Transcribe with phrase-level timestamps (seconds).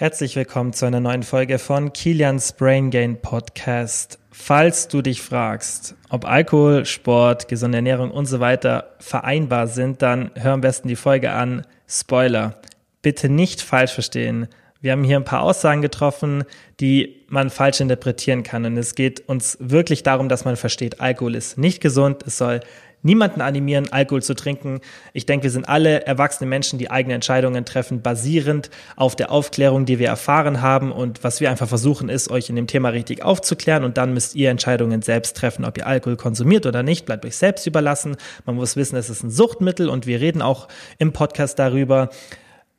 [0.00, 4.18] Herzlich willkommen zu einer neuen Folge von Kilians Brain Gain Podcast.
[4.30, 10.30] Falls du dich fragst, ob Alkohol, Sport, gesunde Ernährung und so weiter vereinbar sind, dann
[10.36, 11.66] hör am besten die Folge an.
[11.86, 12.54] Spoiler.
[13.02, 14.48] Bitte nicht falsch verstehen.
[14.80, 16.44] Wir haben hier ein paar Aussagen getroffen,
[16.80, 18.64] die man falsch interpretieren kann.
[18.64, 22.22] Und es geht uns wirklich darum, dass man versteht, Alkohol ist nicht gesund.
[22.26, 22.60] Es soll
[23.02, 24.80] niemanden animieren, Alkohol zu trinken.
[25.12, 29.86] Ich denke, wir sind alle erwachsene Menschen, die eigene Entscheidungen treffen, basierend auf der Aufklärung,
[29.86, 30.92] die wir erfahren haben.
[30.92, 33.84] Und was wir einfach versuchen, ist, euch in dem Thema richtig aufzuklären.
[33.84, 37.06] Und dann müsst ihr Entscheidungen selbst treffen, ob ihr Alkohol konsumiert oder nicht.
[37.06, 38.16] Bleibt euch selbst überlassen.
[38.44, 42.10] Man muss wissen, es ist ein Suchtmittel und wir reden auch im Podcast darüber.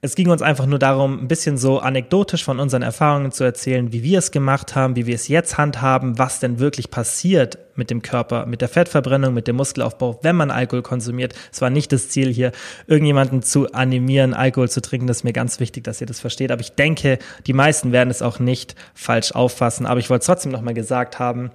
[0.04, 3.94] Es ging uns einfach nur darum, ein bisschen so anekdotisch von unseren Erfahrungen zu erzählen,
[3.94, 7.92] wie wir es gemacht haben, wie wir es jetzt handhaben, was denn wirklich passiert mit
[7.92, 11.36] dem Körper, mit der Fettverbrennung, mit dem Muskelaufbau, wenn man Alkohol konsumiert.
[11.52, 12.52] Es war nicht das Ziel hier,
[12.88, 15.06] irgendjemanden zu animieren, Alkohol zu trinken.
[15.06, 16.52] Das ist mir ganz wichtig, dass ihr das versteht.
[16.52, 19.86] Aber ich denke, die meisten werden es auch nicht falsch auffassen.
[19.86, 21.52] Aber ich wollte trotzdem nochmal gesagt haben,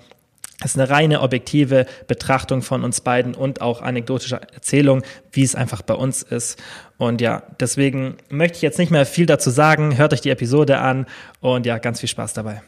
[0.61, 5.55] es ist eine reine objektive Betrachtung von uns beiden und auch anekdotische Erzählung, wie es
[5.55, 6.63] einfach bei uns ist.
[6.97, 9.99] Und ja, deswegen möchte ich jetzt nicht mehr viel dazu sagen.
[9.99, 11.07] Hört euch die Episode an
[11.41, 12.63] und ja, ganz viel Spaß dabei.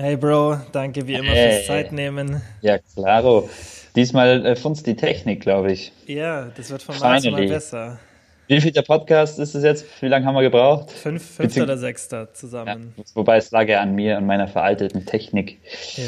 [0.00, 1.54] Hey Bro, danke wie immer hey.
[1.54, 2.40] fürs Zeitnehmen.
[2.60, 3.50] Ja, klaro.
[3.96, 5.90] Diesmal äh, funzt die Technik, glaube ich.
[6.06, 7.98] Ja, das wird von Mal zu Mal besser.
[8.46, 9.84] Wie viel der Podcast ist es jetzt?
[10.00, 10.92] Wie lange haben wir gebraucht?
[10.92, 12.94] Fünf, fünfter oder sechster zusammen.
[12.96, 15.58] Ja, wobei es lag ja an mir und meiner veralteten Technik.
[15.96, 16.04] Ja.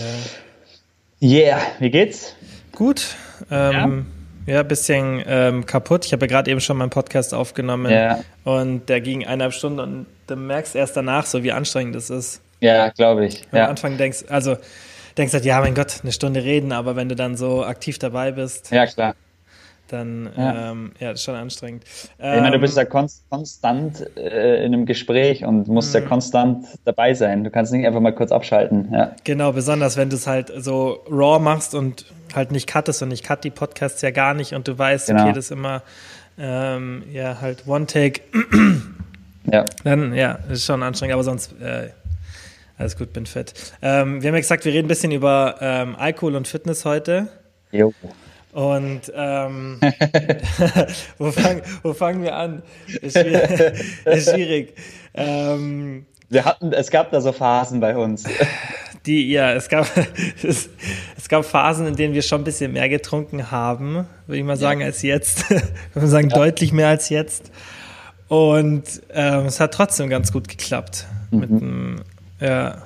[1.20, 2.36] Yeah, wie geht's?
[2.70, 3.16] Gut.
[3.50, 4.06] Ähm,
[4.46, 4.54] ja.
[4.54, 6.06] ja, bisschen ähm, kaputt.
[6.06, 8.20] Ich habe ja gerade eben schon meinen Podcast aufgenommen ja.
[8.44, 12.40] und der ging eineinhalb Stunden und du merkst erst danach so, wie anstrengend es ist.
[12.60, 13.46] Ja, glaube ich.
[13.50, 13.64] Wenn ja.
[13.64, 14.56] du am Anfang denkst, also
[15.16, 18.32] denkst halt, ja, mein Gott, eine Stunde reden, aber wenn du dann so aktiv dabei
[18.32, 18.70] bist.
[18.70, 19.14] Ja, klar.
[19.88, 21.84] Dann, ja, ähm, ja das ist schon anstrengend.
[22.20, 26.00] Ähm, ich meine, du bist ja konst konstant äh, in einem Gespräch und musst ja
[26.00, 26.08] mhm.
[26.08, 27.42] konstant dabei sein.
[27.42, 28.88] Du kannst nicht einfach mal kurz abschalten.
[28.92, 29.16] Ja.
[29.24, 32.04] Genau, besonders wenn du es halt so raw machst und
[32.34, 35.24] halt nicht cuttest und ich cut die Podcasts ja gar nicht und du weißt, genau.
[35.24, 35.82] okay, das ist immer
[36.38, 38.20] ähm, ja halt One Take.
[39.50, 39.64] ja.
[39.82, 41.88] Dann, ja, ist schon anstrengend, aber sonst äh,
[42.80, 43.52] alles gut, bin fit.
[43.82, 47.28] Ähm, wir haben ja gesagt, wir reden ein bisschen über ähm, Alkohol und Fitness heute.
[47.72, 47.92] Jo.
[48.52, 49.78] Und ähm,
[51.18, 52.62] wo, fang, wo, fangen wir an?
[53.02, 53.60] Ist schwierig.
[54.06, 54.74] Ist schwierig.
[55.12, 58.24] Ähm, wir hatten, es gab da so Phasen bei uns.
[59.04, 59.86] Die, ja, es gab,
[60.42, 60.70] es,
[61.18, 64.56] es, gab Phasen, in denen wir schon ein bisschen mehr getrunken haben, würde ich mal
[64.56, 64.86] sagen, ja.
[64.86, 65.50] als jetzt.
[65.50, 65.62] würde
[65.94, 66.36] man sagen, ja.
[66.36, 67.50] deutlich mehr als jetzt.
[68.28, 71.06] Und ähm, es hat trotzdem ganz gut geklappt.
[71.30, 71.38] Mhm.
[71.40, 71.96] Mit dem,
[72.40, 72.82] ja,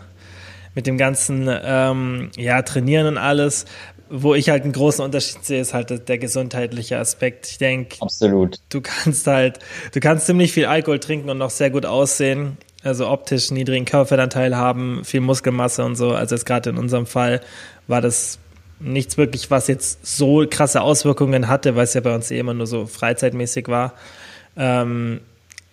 [0.75, 3.65] mit dem ganzen ähm, ja, Trainieren und alles.
[4.11, 7.47] Wo ich halt einen großen Unterschied sehe, ist halt der gesundheitliche Aspekt.
[7.47, 8.59] Ich denke, absolut.
[8.69, 9.59] Du kannst halt,
[9.93, 12.59] du kannst ziemlich viel Alkohol trinken und noch sehr gut aussehen.
[12.83, 16.11] Also optisch niedrigen Körperfettanteil haben, viel Muskelmasse und so.
[16.11, 17.41] Also jetzt gerade in unserem Fall
[17.87, 18.39] war das
[18.79, 22.53] nichts wirklich, was jetzt so krasse Auswirkungen hatte, weil es ja bei uns eh immer
[22.53, 23.95] nur so freizeitmäßig war.
[24.57, 25.21] Ähm,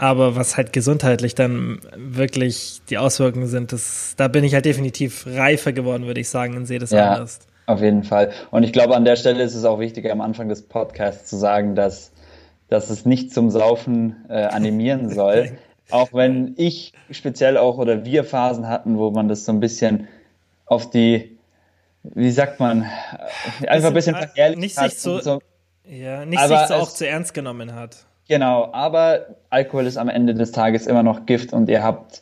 [0.02, 5.28] aber was halt gesundheitlich dann wirklich die Auswirkungen sind, das, da bin ich halt definitiv
[5.28, 7.40] reifer geworden, würde ich sagen, und sehe das ja, anders.
[7.68, 8.32] Auf jeden Fall.
[8.50, 11.38] Und ich glaube, an der Stelle ist es auch wichtig, am Anfang des Podcasts zu
[11.38, 12.12] sagen, dass,
[12.68, 15.52] dass es nicht zum Saufen äh, animieren soll.
[15.92, 20.08] auch wenn ich speziell auch oder wir Phasen hatten, wo man das so ein bisschen
[20.66, 21.38] auf die,
[22.02, 22.88] wie sagt man,
[23.68, 24.90] einfach ein bisschen verherrlicht nicht hat.
[24.90, 25.42] Sich so, so.
[25.88, 28.08] Ja, nicht sich so auch zu ernst genommen hat.
[28.28, 32.22] Genau, aber Alkohol ist am Ende des Tages immer noch Gift und ihr habt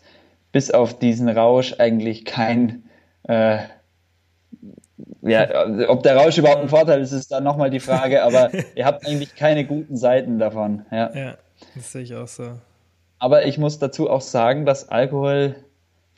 [0.51, 2.83] bis auf diesen Rausch eigentlich kein,
[3.27, 3.59] äh,
[5.21, 8.85] ja, ob der Rausch überhaupt ein Vorteil ist, ist dann nochmal die Frage, aber ihr
[8.85, 10.85] habt eigentlich keine guten Seiten davon.
[10.91, 11.37] Ja, ja
[11.75, 12.53] das sehe ich auch so.
[13.19, 15.55] Aber ich muss dazu auch sagen, dass Alkohol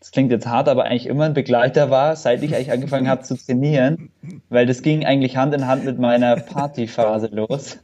[0.02, 3.22] das klingt jetzt hart, aber eigentlich immer ein Begleiter war, seit ich eigentlich angefangen habe
[3.22, 4.10] zu trainieren,
[4.50, 7.78] weil das ging eigentlich Hand in Hand mit meiner Partyphase los.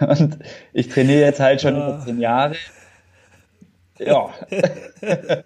[0.00, 0.38] Und
[0.72, 2.54] ich trainiere jetzt halt schon über zehn Jahre.
[3.98, 4.30] Ja.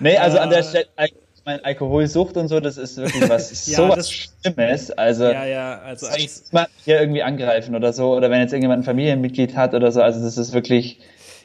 [0.00, 3.76] nee, also an der Stelle, ich meine, Alkoholsucht und so, das ist wirklich was ja,
[3.76, 4.90] sowas Schlimmes.
[4.92, 6.30] Also, ja, ja, also eigentlich.
[6.50, 10.00] Man hier irgendwie angreifen oder so, oder wenn jetzt irgendjemand ein Familienmitglied hat oder so,
[10.00, 10.98] also das ist wirklich.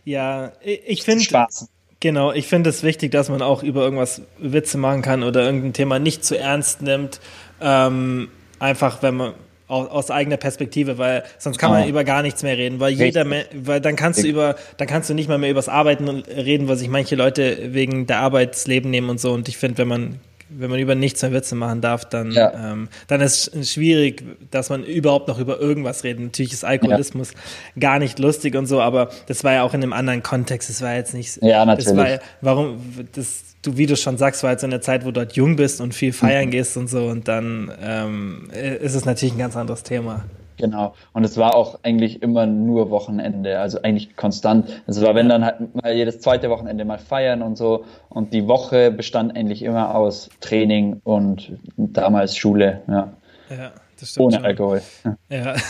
[0.05, 1.25] Ja, ich finde.
[1.25, 1.67] Spaß.
[2.03, 5.71] Genau, ich finde es wichtig, dass man auch über irgendwas Witze machen kann oder irgendein
[5.71, 7.21] Thema nicht zu ernst nimmt.
[7.61, 8.27] Ähm,
[8.59, 9.33] einfach, wenn man
[9.69, 11.87] aus, aus, eigener Perspektive, weil sonst kann man oh.
[11.87, 15.13] über gar nichts mehr reden, weil jeder, weil dann kannst du über, dann kannst du
[15.13, 19.21] nicht mal mehr übers Arbeiten reden, was sich manche Leute wegen der Arbeitsleben nehmen und
[19.21, 19.31] so.
[19.31, 22.71] Und ich finde, wenn man wenn man über nichts mehr Witze machen darf, dann, ja.
[22.71, 26.21] ähm, dann ist es schwierig, dass man überhaupt noch über irgendwas redet.
[26.21, 27.79] Natürlich ist Alkoholismus ja.
[27.79, 30.69] gar nicht lustig und so, aber das war ja auch in einem anderen Kontext.
[30.69, 31.39] Das war jetzt nicht.
[31.41, 31.87] Ja, natürlich.
[31.87, 32.79] Das war, warum,
[33.13, 35.55] das, du, wie du schon sagst, war jetzt so eine Zeit, wo du dort jung
[35.55, 36.51] bist und viel feiern mhm.
[36.51, 40.25] gehst und so und dann ähm, ist es natürlich ein ganz anderes Thema.
[40.57, 40.93] Genau.
[41.13, 44.83] Und es war auch eigentlich immer nur Wochenende, also eigentlich konstant.
[44.87, 47.85] Es war, wenn dann halt mal jedes zweite Wochenende mal feiern und so.
[48.09, 53.13] Und die Woche bestand eigentlich immer aus Training und damals Schule, ja.
[53.49, 54.25] Ja, das stimmt.
[54.25, 54.45] Ohne schon.
[54.45, 54.81] Alkohol.
[55.29, 55.55] Ja.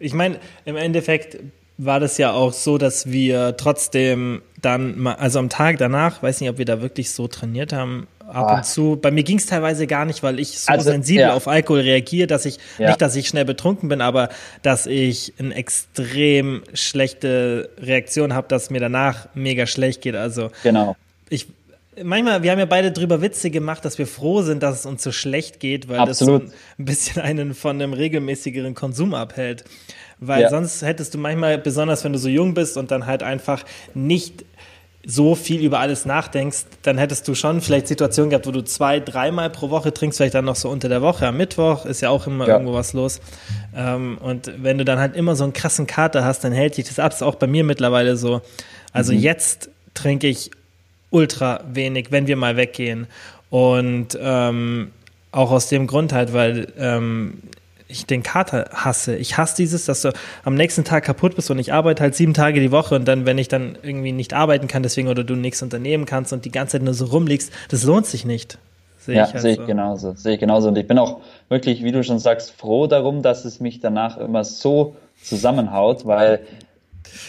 [0.00, 1.38] Ich meine, im Endeffekt
[1.76, 6.50] war das ja auch so, dass wir trotzdem dann, also am Tag danach, weiß nicht,
[6.50, 8.56] ob wir da wirklich so trainiert haben, ab ah.
[8.56, 8.98] und zu.
[9.00, 11.34] Bei mir ging es teilweise gar nicht, weil ich so also, sensibel ja.
[11.34, 12.88] auf Alkohol reagiere, dass ich ja.
[12.88, 14.28] nicht, dass ich schnell betrunken bin, aber
[14.62, 20.14] dass ich eine extrem schlechte Reaktion habe, dass mir danach mega schlecht geht.
[20.14, 20.96] Also genau.
[21.30, 21.48] ich
[22.02, 25.02] manchmal, wir haben ja beide drüber Witze gemacht, dass wir froh sind, dass es uns
[25.02, 26.44] so schlecht geht, weil Absolut.
[26.44, 29.64] das so ein bisschen einen von einem regelmäßigeren Konsum abhält.
[30.20, 30.50] Weil ja.
[30.50, 33.64] sonst hättest du manchmal, besonders wenn du so jung bist und dann halt einfach
[33.94, 34.44] nicht
[35.10, 39.00] so viel über alles nachdenkst, dann hättest du schon vielleicht Situationen gehabt, wo du zwei,
[39.00, 41.26] dreimal pro Woche trinkst, vielleicht dann noch so unter der Woche.
[41.26, 42.54] Am Mittwoch ist ja auch immer ja.
[42.54, 43.22] irgendwo was los.
[43.74, 46.88] Ähm, und wenn du dann halt immer so einen krassen Kater hast, dann hält dich
[46.88, 47.12] das ab.
[47.12, 48.42] Das ist auch bei mir mittlerweile so.
[48.92, 49.20] Also mhm.
[49.20, 50.50] jetzt trinke ich
[51.08, 53.06] ultra wenig, wenn wir mal weggehen.
[53.48, 54.90] Und ähm,
[55.32, 57.38] auch aus dem Grund halt, weil ähm,
[57.88, 59.16] ich den Kater hasse.
[59.16, 60.12] Ich hasse dieses, dass du
[60.44, 63.26] am nächsten Tag kaputt bist und ich arbeite halt sieben Tage die Woche und dann,
[63.26, 66.52] wenn ich dann irgendwie nicht arbeiten kann, deswegen oder du nichts unternehmen kannst und die
[66.52, 68.58] ganze Zeit nur so rumliegst, das lohnt sich nicht.
[68.98, 69.66] Sehe ja, ich halt sehe ich so.
[69.66, 70.12] genauso.
[70.14, 70.68] Sehe ich genauso.
[70.68, 74.18] Und ich bin auch wirklich, wie du schon sagst, froh darum, dass es mich danach
[74.18, 76.40] immer so zusammenhaut, weil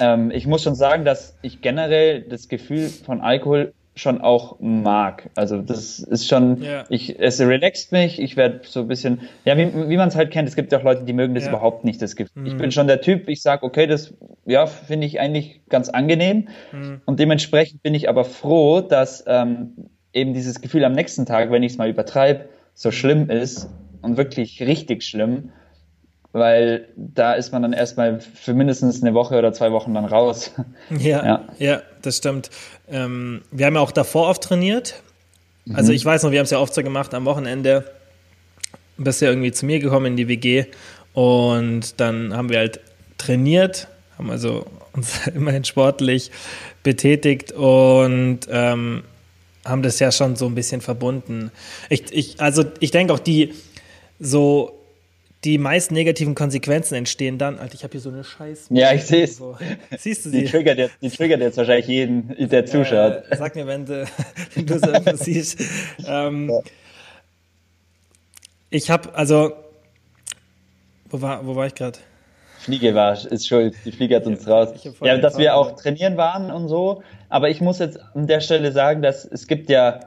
[0.02, 5.30] ähm, ich muss schon sagen, dass ich generell das Gefühl von Alkohol schon auch mag.
[5.36, 6.86] Also das ist schon, ja.
[6.90, 10.31] ich, es relaxt mich, ich werde so ein bisschen, ja, wie, wie man es halt
[10.31, 11.50] kennt, es gibt ja auch Leute, die mögen das ja.
[11.50, 12.44] überhaupt nicht, das Gefühl.
[12.44, 12.48] Mhm.
[12.48, 14.13] Ich bin schon der Typ, ich sage, okay, das,
[14.46, 17.01] ja, finde ich eigentlich ganz angenehm mhm.
[17.06, 19.74] und dementsprechend bin ich aber froh, dass ähm,
[20.13, 23.69] eben dieses Gefühl am nächsten Tag, wenn ich es mal übertreibe, so schlimm ist
[24.02, 25.52] und wirklich richtig schlimm,
[26.31, 30.54] weil da ist man dann erstmal für mindestens eine Woche oder zwei Wochen dann raus.
[30.90, 32.50] Ja, ja, ja das stimmt.
[32.90, 35.01] Ähm, wir haben ja auch davor oft trainiert.
[35.74, 35.96] Also mhm.
[35.96, 37.86] ich weiß noch, wir haben es ja oft so gemacht, am Wochenende
[38.98, 40.66] bist du ja irgendwie zu mir gekommen in die WG
[41.13, 42.80] und dann haben wir halt
[43.18, 43.88] trainiert,
[44.18, 46.31] haben also uns immerhin sportlich
[46.84, 49.04] betätigt und ähm,
[49.66, 51.52] haben das ja schon so ein bisschen verbunden.
[51.90, 53.54] Ich, ich, also ich denke auch die
[54.19, 54.79] so
[55.46, 57.60] die meisten negativen Konsequenzen entstehen dann.
[57.60, 58.68] Alter, ich habe hier so eine Scheiß.
[58.72, 59.38] Ja, ich sehe es.
[59.38, 59.58] So.
[59.98, 60.42] Siehst du sie?
[60.42, 63.24] Die triggert, jetzt, die triggert jetzt wahrscheinlich jeden, der zuschaut.
[63.30, 64.06] Äh, sag mir, wenn du,
[64.56, 65.62] wenn du so siehst.
[66.06, 66.60] Ähm, ja.
[68.70, 69.54] Ich habe, also,
[71.10, 72.00] wo war, wo war ich gerade?
[72.60, 73.74] Fliege war, ist schuld.
[73.86, 74.70] Die Fliege hat uns raus.
[75.02, 77.02] Ja, dass wir auch trainieren waren und so.
[77.30, 80.02] Aber ich muss jetzt an der Stelle sagen, dass es gibt ja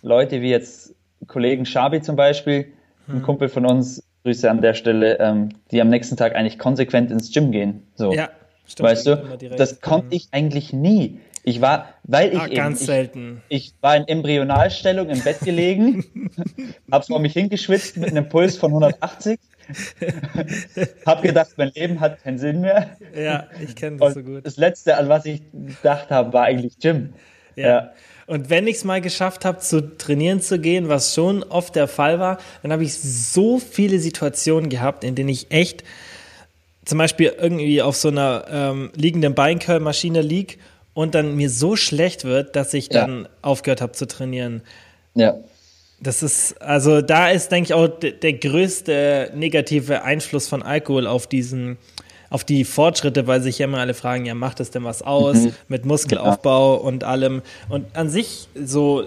[0.00, 0.94] Leute wie jetzt
[1.26, 2.72] Kollegen Schabi zum Beispiel,
[3.06, 3.22] ein hm.
[3.22, 7.32] Kumpel von uns, Grüße an der Stelle, ähm, die am nächsten Tag eigentlich konsequent ins
[7.32, 7.86] Gym gehen.
[7.94, 8.12] So.
[8.12, 8.28] Ja,
[8.66, 8.88] stimmt.
[8.88, 9.16] Weißt du,
[9.56, 11.20] das konnte ich eigentlich nie.
[11.42, 13.42] Ich war, weil ich ah, ganz eben, selten.
[13.48, 16.04] Ich, ich, war in Embryonalstellung im Bett gelegen,
[16.92, 19.38] hab's vor mich hingeschwitzt mit einem Puls von 180,
[21.06, 22.90] hab gedacht, mein Leben hat keinen Sinn mehr.
[23.16, 24.46] Ja, ich kenne das Und so gut.
[24.46, 27.14] Das letzte, an was ich gedacht habe, war eigentlich Gym.
[27.56, 27.68] ja.
[27.68, 27.92] ja.
[28.30, 31.88] Und wenn ich es mal geschafft habe, zu trainieren zu gehen, was schon oft der
[31.88, 35.82] Fall war, dann habe ich so viele Situationen gehabt, in denen ich echt
[36.84, 40.60] zum Beispiel irgendwie auf so einer ähm, liegenden Beinkörpermaschine lieg
[40.94, 43.28] und dann mir so schlecht wird, dass ich dann ja.
[43.42, 44.62] aufgehört habe zu trainieren.
[45.16, 45.34] Ja.
[45.98, 51.26] Das ist, also da ist, denke ich, auch der größte negative Einfluss von Alkohol auf
[51.26, 51.78] diesen,
[52.30, 55.36] auf die Fortschritte, weil sich ja immer alle fragen, ja, macht es denn was aus
[55.36, 55.54] mhm.
[55.68, 56.80] mit Muskelaufbau ja.
[56.80, 57.42] und allem.
[57.68, 59.04] Und an sich so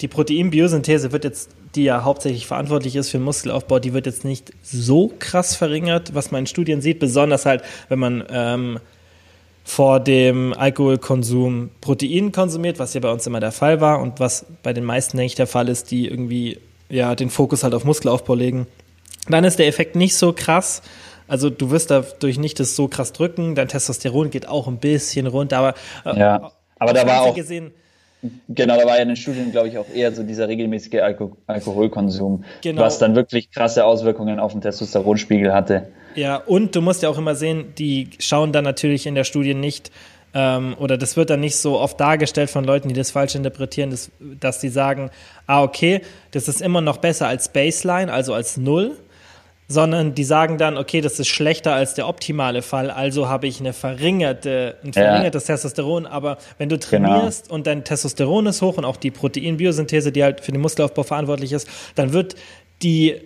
[0.00, 4.52] die Proteinbiosynthese wird jetzt, die ja hauptsächlich verantwortlich ist für Muskelaufbau, die wird jetzt nicht
[4.62, 8.80] so krass verringert, was man in Studien sieht, besonders halt, wenn man ähm,
[9.64, 14.46] vor dem Alkoholkonsum Protein konsumiert, was ja bei uns immer der Fall war und was
[14.62, 16.58] bei den meisten, denke ich, der Fall ist, die irgendwie
[16.90, 18.66] ja den Fokus halt auf Muskelaufbau legen.
[19.28, 20.82] Dann ist der Effekt nicht so krass.
[21.28, 25.26] Also du wirst dadurch nicht das so krass drücken, dein Testosteron geht auch ein bisschen
[25.26, 27.72] runter, aber äh, ja, aber da war auch gesehen,
[28.48, 31.36] Genau, da war ja in den Studien, glaube ich, auch eher so dieser regelmäßige Alko
[31.46, 32.80] Alkoholkonsum, genau.
[32.80, 35.88] was dann wirklich krasse Auswirkungen auf den Testosteronspiegel hatte.
[36.14, 39.52] Ja, und du musst ja auch immer sehen, die schauen dann natürlich in der Studie
[39.52, 39.90] nicht,
[40.32, 43.90] ähm, oder das wird dann nicht so oft dargestellt von Leuten, die das falsch interpretieren,
[43.90, 45.10] dass, dass die sagen,
[45.46, 46.00] ah, okay,
[46.30, 48.96] das ist immer noch besser als Baseline, also als Null,
[49.68, 53.60] sondern die sagen dann, okay, das ist schlechter als der optimale Fall, also habe ich
[53.60, 55.54] eine verringerte, ein verringertes ja.
[55.54, 57.08] Testosteron, aber wenn du genau.
[57.08, 57.54] trainierst genau.
[57.54, 61.52] und dein Testosteron ist hoch und auch die Proteinbiosynthese, die halt für den Muskelaufbau verantwortlich
[61.52, 62.36] ist, dann wird
[62.82, 63.20] die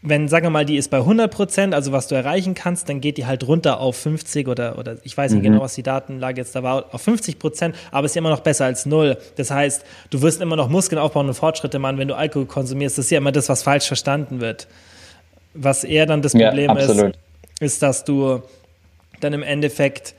[0.00, 3.00] wenn, sagen wir mal, die ist bei 100 Prozent, also was du erreichen kannst, dann
[3.00, 5.52] geht die halt runter auf 50 oder, oder ich weiß nicht mhm.
[5.52, 8.64] genau, was die Datenlage jetzt da war, auf 50 Prozent, aber ist immer noch besser
[8.64, 9.18] als null.
[9.36, 12.96] Das heißt, du wirst immer noch Muskeln aufbauen und Fortschritte machen, wenn du Alkohol konsumierst.
[12.96, 14.68] Das ist ja immer das, was falsch verstanden wird.
[15.60, 17.18] Was eher dann das Problem ja, ist,
[17.60, 18.42] ist, dass du
[19.20, 20.14] dann im Endeffekt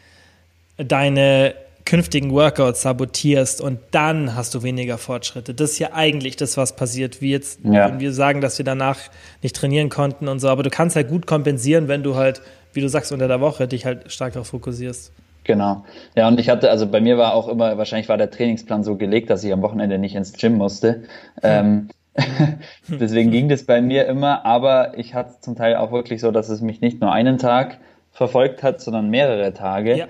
[0.77, 1.53] deine
[1.85, 5.55] künftigen Workouts sabotierst und dann hast du weniger Fortschritte.
[5.55, 7.89] Das ist ja eigentlich das, was passiert, wie jetzt, ja.
[7.89, 8.99] wenn wir sagen, dass wir danach
[9.41, 10.49] nicht trainieren konnten und so.
[10.49, 12.41] Aber du kannst halt gut kompensieren, wenn du halt,
[12.73, 15.11] wie du sagst, unter der Woche dich halt stark darauf fokussierst.
[15.45, 15.83] Genau.
[16.15, 18.95] Ja, und ich hatte, also bei mir war auch immer, wahrscheinlich war der Trainingsplan so
[18.95, 21.05] gelegt, dass ich am Wochenende nicht ins Gym musste.
[21.41, 21.41] Hm.
[21.41, 21.89] Ähm,
[22.87, 26.49] deswegen ging das bei mir immer, aber ich hatte zum Teil auch wirklich so, dass
[26.49, 27.79] es mich nicht nur einen Tag
[28.11, 29.97] verfolgt hat, sondern mehrere Tage.
[29.97, 30.07] Ja.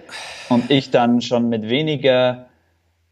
[0.50, 2.46] Und ich dann schon mit weniger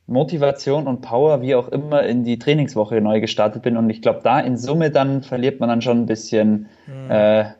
[0.08, 3.76] Motivation und Power, wie auch immer, in die Trainingswoche neu gestartet bin.
[3.76, 7.12] Und ich glaube, da in Summe dann verliert man dann schon ein bisschen mhm.
[7.12, 7.54] äh, ja,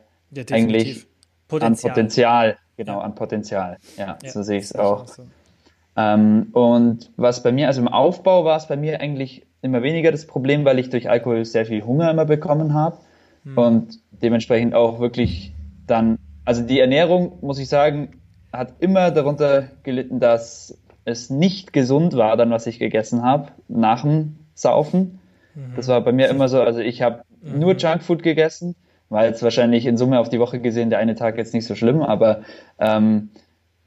[0.50, 1.06] eigentlich
[1.46, 1.90] Potenzial.
[1.90, 2.56] an Potenzial.
[2.76, 3.00] Genau, ja.
[3.00, 3.78] an Potenzial.
[3.96, 5.06] Ja, so sehe ich es auch.
[5.06, 5.24] So.
[5.96, 10.12] Ähm, und was bei mir, also im Aufbau war es bei mir eigentlich immer weniger
[10.12, 12.98] das Problem, weil ich durch Alkohol sehr viel Hunger immer bekommen habe
[13.44, 13.58] mhm.
[13.58, 15.54] und dementsprechend auch wirklich
[15.86, 18.22] dann also die Ernährung, muss ich sagen,
[18.54, 24.00] hat immer darunter gelitten, dass es nicht gesund war, dann was ich gegessen habe nach
[24.00, 25.20] dem Saufen.
[25.54, 25.74] Mhm.
[25.76, 26.62] Das war bei mir immer so.
[26.62, 27.58] Also ich habe mhm.
[27.58, 28.76] nur Junkfood gegessen,
[29.10, 31.74] war jetzt wahrscheinlich in Summe auf die Woche gesehen der eine Tag jetzt nicht so
[31.74, 32.40] schlimm, aber
[32.78, 33.28] ähm,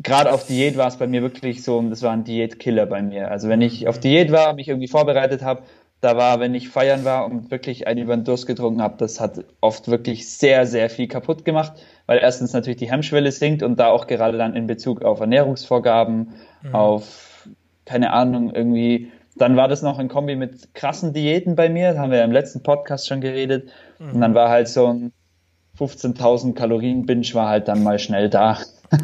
[0.04, 3.32] gerade auf Diät war es bei mir wirklich so, das war ein Diätkiller bei mir.
[3.32, 4.00] Also wenn ich auf.
[4.00, 5.64] Diät war, mich irgendwie vorbereitet habe,
[6.02, 9.20] da war, wenn ich feiern war und wirklich einen über den Durst getrunken habe, das
[9.20, 11.74] hat oft wirklich sehr, sehr viel kaputt gemacht
[12.12, 16.34] weil erstens natürlich die Hemmschwelle sinkt und da auch gerade dann in Bezug auf Ernährungsvorgaben,
[16.62, 16.76] mhm.
[16.76, 17.48] auf,
[17.86, 22.00] keine Ahnung, irgendwie, dann war das noch ein Kombi mit krassen Diäten bei mir, da
[22.00, 24.12] haben wir ja im letzten Podcast schon geredet, mhm.
[24.12, 25.14] und dann war halt so ein
[25.80, 28.58] 15.000 Kalorien Binge war halt dann mal schnell da.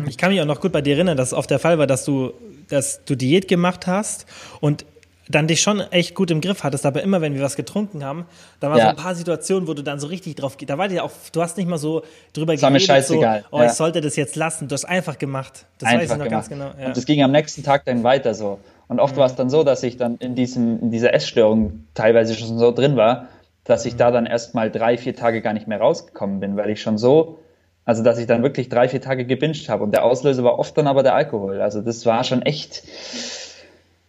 [0.08, 1.88] Ich kann mich auch noch gut bei dir erinnern, dass es oft der Fall war,
[1.88, 2.34] dass du,
[2.70, 4.26] dass du Diät gemacht hast
[4.60, 4.86] und
[5.30, 8.26] dann dich schon echt gut im Griff hattest, aber immer wenn wir was getrunken haben,
[8.60, 8.86] da waren ja.
[8.86, 11.42] so ein paar Situationen, wo du dann so richtig drauf, da war dir auch, du
[11.42, 12.04] hast nicht mal so
[12.34, 13.42] drüber das geredet, scheißegal.
[13.42, 13.66] so, oh, ja.
[13.66, 15.66] ich sollte das jetzt lassen, du hast einfach gemacht.
[15.80, 16.32] Das einfach weiß ich noch gemacht.
[16.32, 16.72] ganz genau.
[16.80, 16.88] Ja.
[16.88, 18.60] Und das ging am nächsten Tag dann weiter so.
[18.88, 19.20] Und oft mhm.
[19.20, 22.72] war es dann so, dass ich dann in diesem, in dieser Essstörung teilweise schon so
[22.72, 23.28] drin war,
[23.66, 23.98] dass ich mhm.
[23.98, 26.98] da dann erst mal drei, vier Tage gar nicht mehr rausgekommen bin, weil ich schon
[26.98, 27.40] so,
[27.88, 29.84] also dass ich dann wirklich drei, vier Tage gebinged habe.
[29.86, 31.62] Und der Auslöser war oft dann aber der Alkohol.
[31.62, 32.84] Also das war schon echt,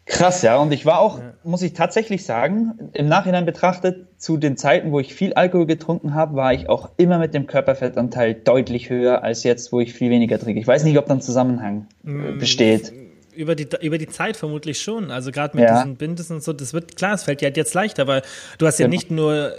[0.04, 0.56] Krass, ja.
[0.56, 1.34] Und ich war auch, ja.
[1.44, 6.14] muss ich tatsächlich sagen, im Nachhinein betrachtet, zu den Zeiten, wo ich viel Alkohol getrunken
[6.14, 10.10] habe, war ich auch immer mit dem Körperfettanteil deutlich höher als jetzt, wo ich viel
[10.10, 10.60] weniger trinke.
[10.60, 12.90] Ich weiß nicht, ob da ein Zusammenhang mm, besteht.
[13.36, 15.10] Über die, über die Zeit vermutlich schon.
[15.10, 15.76] Also gerade mit ja.
[15.76, 18.22] diesen Bindes und so, das wird, klar, es fällt dir halt jetzt leichter, weil
[18.56, 18.94] du hast ja genau.
[18.94, 19.52] nicht nur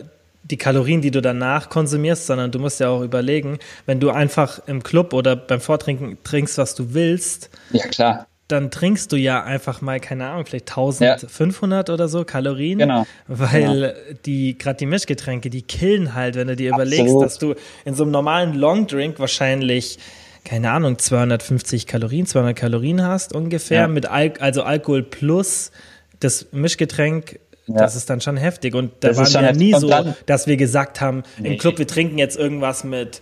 [0.49, 4.59] die Kalorien, die du danach konsumierst, sondern du musst ja auch überlegen, wenn du einfach
[4.67, 7.49] im Club oder beim Vortrinken trinkst, was du willst.
[7.71, 11.93] Ja, klar dann trinkst du ja einfach mal, keine Ahnung, vielleicht 1500 ja.
[11.93, 12.79] oder so Kalorien.
[12.79, 13.05] Genau.
[13.27, 14.15] Weil genau.
[14.25, 16.93] die, gerade die Mischgetränke, die killen halt, wenn du dir Absolut.
[16.93, 17.53] überlegst, dass du
[17.85, 19.99] in so einem normalen Longdrink wahrscheinlich,
[20.45, 23.87] keine Ahnung, 250 Kalorien, 200 Kalorien hast ungefähr, ja.
[23.87, 25.71] mit Al also Alkohol plus
[26.19, 27.39] das Mischgetränk
[27.73, 27.79] ja.
[27.79, 28.75] Das ist dann schon heftig.
[28.75, 29.91] Und da das waren wir ja nie so,
[30.25, 31.53] dass wir gesagt haben, nee.
[31.53, 33.21] im Club, wir trinken jetzt irgendwas mit,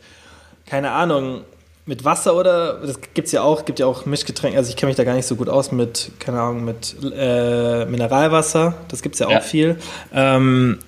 [0.65, 1.41] keine Ahnung,
[1.85, 4.97] mit Wasser oder das gibt's ja auch, gibt ja auch Mischgetränke, also ich kenne mich
[4.97, 9.27] da gar nicht so gut aus mit, keine Ahnung, mit äh, Mineralwasser, das gibt's ja
[9.27, 9.39] auch ja.
[9.39, 9.77] viel.
[10.13, 10.79] Ähm,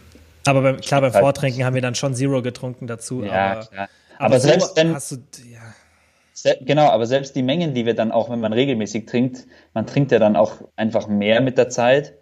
[0.45, 3.23] aber beim, klar, beim Vortrinken haben wir dann schon Zero getrunken dazu.
[3.23, 3.89] Ja, aber, klar.
[4.17, 4.93] Aber, aber selbst wenn.
[4.93, 6.53] Hast du, ja.
[6.61, 10.11] Genau, aber selbst die Mengen, die wir dann auch, wenn man regelmäßig trinkt, man trinkt
[10.11, 12.13] ja dann auch einfach mehr mit der Zeit.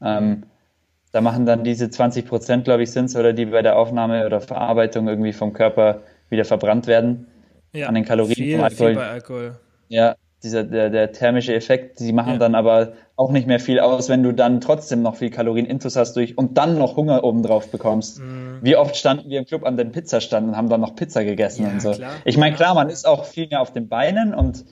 [0.00, 0.44] Ähm,
[1.12, 4.26] da machen dann diese 20 Prozent, glaube ich, sind es, oder die bei der Aufnahme
[4.26, 7.26] oder Verarbeitung irgendwie vom Körper wieder verbrannt werden
[7.72, 8.88] ja, an den Kalorien viel, vom Alkohol.
[8.88, 9.56] Viel bei Alkohol.
[9.88, 12.38] Ja, dieser, der, der thermische Effekt, die machen ja.
[12.38, 15.96] dann aber auch nicht mehr viel aus, wenn du dann trotzdem noch viel Kalorien intus
[15.96, 18.20] hast durch und dann noch Hunger obendrauf bekommst.
[18.20, 18.58] Mm.
[18.62, 21.64] Wie oft standen wir im Club an den Pizzastand und haben dann noch Pizza gegessen
[21.64, 21.90] ja, und so.
[21.90, 22.12] Klar.
[22.24, 24.64] Ich meine, klar, man ist auch viel mehr auf den Beinen und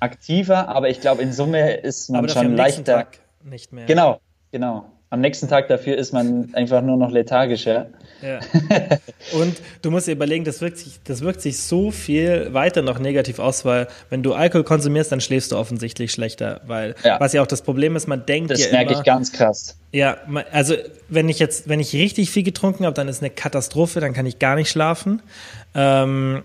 [0.00, 2.94] aktiver, aber ich glaube, in Summe ist man schon leichter.
[2.94, 3.86] Tag nicht mehr.
[3.86, 4.18] Genau,
[4.50, 4.86] genau.
[5.12, 7.84] Am nächsten Tag dafür ist man einfach nur noch lethargisch, ja.
[9.34, 12.98] Und du musst dir überlegen, das wirkt, sich, das wirkt sich so viel weiter noch
[12.98, 17.20] negativ aus, weil wenn du Alkohol konsumierst, dann schläfst du offensichtlich schlechter, weil ja.
[17.20, 19.76] was ja auch das Problem ist, man denkt das ja merke ich ganz krass.
[19.92, 20.16] Ja,
[20.50, 20.76] also
[21.10, 24.24] wenn ich jetzt, wenn ich richtig viel getrunken habe, dann ist eine Katastrophe, dann kann
[24.24, 25.20] ich gar nicht schlafen.
[25.74, 26.42] Ähm,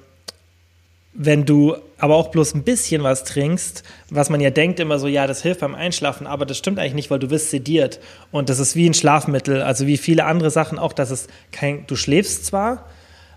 [1.19, 5.07] wenn du aber auch bloß ein bisschen was trinkst, was man ja denkt immer so,
[5.07, 7.99] ja, das hilft beim Einschlafen, aber das stimmt eigentlich nicht, weil du wirst sediert
[8.31, 11.85] und das ist wie ein Schlafmittel, also wie viele andere Sachen auch, dass es kein,
[11.87, 12.85] du schläfst zwar,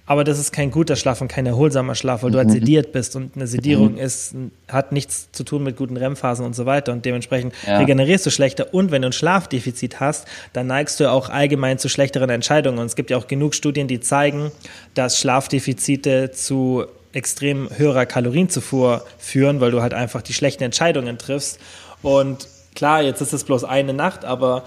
[0.04, 2.54] aber das ist kein guter Schlaf und kein erholsamer Schlaf, weil du halt mhm.
[2.54, 3.98] sediert bist und eine Sedierung mhm.
[3.98, 4.34] ist,
[4.68, 7.78] hat nichts zu tun mit guten REM-Phasen und so weiter und dementsprechend ja.
[7.78, 11.88] regenerierst du schlechter und wenn du ein Schlafdefizit hast, dann neigst du auch allgemein zu
[11.88, 14.50] schlechteren Entscheidungen und es gibt ja auch genug Studien, die zeigen,
[14.92, 21.58] dass Schlafdefizite zu extrem höherer Kalorienzufuhr führen, weil du halt einfach die schlechten Entscheidungen triffst.
[22.02, 24.64] Und klar, jetzt ist es bloß eine Nacht, aber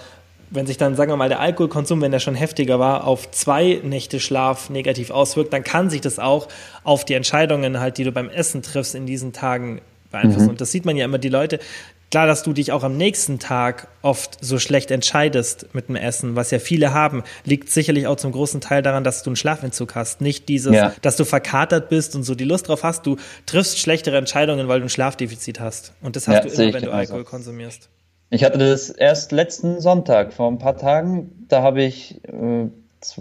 [0.49, 3.81] wenn sich dann, sagen wir mal, der Alkoholkonsum, wenn der schon heftiger war, auf zwei
[3.83, 6.47] Nächte Schlaf negativ auswirkt, dann kann sich das auch
[6.83, 9.81] auf die Entscheidungen halt, die du beim Essen triffst, in diesen Tagen
[10.11, 10.45] beeinflussen.
[10.45, 10.49] Mhm.
[10.51, 11.59] Und das sieht man ja immer, die Leute,
[12.13, 16.35] Klar, dass du dich auch am nächsten Tag oft so schlecht entscheidest mit dem Essen,
[16.35, 19.95] was ja viele haben, liegt sicherlich auch zum großen Teil daran, dass du einen Schlafentzug
[19.95, 20.21] hast.
[20.21, 20.93] Nicht dieses, ja.
[21.01, 23.07] dass du verkatert bist und so die Lust drauf hast.
[23.07, 23.17] Du
[23.47, 25.93] triffst schlechtere Entscheidungen, weil du ein Schlafdefizit hast.
[26.03, 27.89] Und das hast ja, du immer, wenn du Alkohol konsumierst.
[28.29, 31.47] Ich hatte das erst letzten Sonntag, vor ein paar Tagen.
[31.47, 32.67] Da habe ich äh,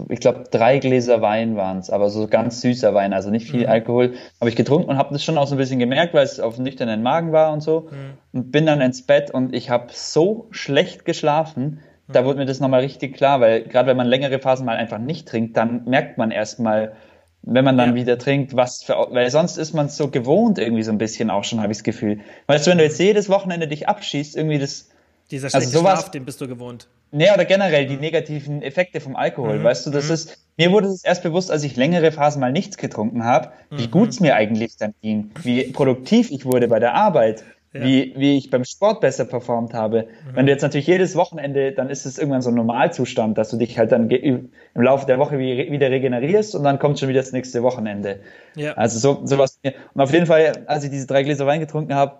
[0.09, 3.61] ich glaube, drei Gläser Wein waren es, aber so ganz süßer Wein, also nicht viel
[3.61, 3.69] mhm.
[3.69, 6.39] Alkohol, habe ich getrunken und habe das schon auch so ein bisschen gemerkt, weil es
[6.39, 7.89] auf nüchternen Magen war und so.
[7.91, 8.39] Mhm.
[8.39, 11.79] Und bin dann ins Bett und ich habe so schlecht geschlafen.
[12.07, 12.25] Da mhm.
[12.25, 15.27] wurde mir das nochmal richtig klar, weil gerade wenn man längere Phasen mal einfach nicht
[15.27, 16.93] trinkt, dann merkt man erstmal,
[17.41, 17.95] wenn man dann ja.
[17.95, 21.43] wieder trinkt, was für, weil sonst ist man so gewohnt irgendwie so ein bisschen auch
[21.43, 22.19] schon, habe ich das Gefühl.
[22.47, 24.89] Weißt du, wenn du jetzt jedes Wochenende dich abschießt, irgendwie das.
[25.33, 26.87] Dieser also schlechte also sowas, Schlaf, den bist du gewohnt.
[27.11, 29.57] Nee, oder generell die negativen Effekte vom Alkohol.
[29.57, 29.63] Mhm.
[29.63, 30.13] Weißt du, das mhm.
[30.13, 33.87] ist, mir wurde es erst bewusst, als ich längere Phasen mal nichts getrunken habe, wie
[33.87, 33.91] mhm.
[33.91, 37.81] gut es mir eigentlich dann ging, wie produktiv ich wurde bei der Arbeit, ja.
[37.83, 40.03] wie, wie ich beim Sport besser performt habe.
[40.03, 40.35] Mhm.
[40.35, 43.57] Wenn du jetzt natürlich jedes Wochenende, dann ist es irgendwann so ein Normalzustand, dass du
[43.57, 47.31] dich halt dann im Laufe der Woche wieder regenerierst und dann kommt schon wieder das
[47.31, 48.19] nächste Wochenende.
[48.55, 48.73] Ja.
[48.73, 49.59] Also so, sowas.
[49.63, 52.19] Und auf jeden Fall, als ich diese drei Gläser Wein getrunken habe,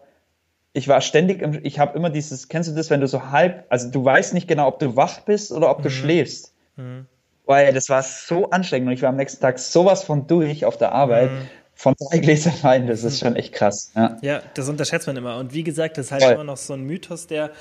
[0.74, 3.66] ich war ständig, im, ich habe immer dieses, kennst du das, wenn du so halb,
[3.70, 5.94] also du weißt nicht genau, ob du wach bist oder ob du mhm.
[5.94, 6.54] schläfst.
[6.76, 7.06] Mhm.
[7.46, 10.78] Weil das war so anstrengend und ich war am nächsten Tag sowas von durch auf
[10.78, 11.32] der Arbeit.
[11.32, 11.48] Mhm.
[11.76, 13.92] Von drei Gläsern Wein, das ist schon echt krass.
[13.96, 14.18] Ja.
[14.22, 15.38] ja, das unterschätzt man immer.
[15.38, 16.34] Und wie gesagt, das ist halt Voll.
[16.34, 17.52] immer noch so ein Mythos, der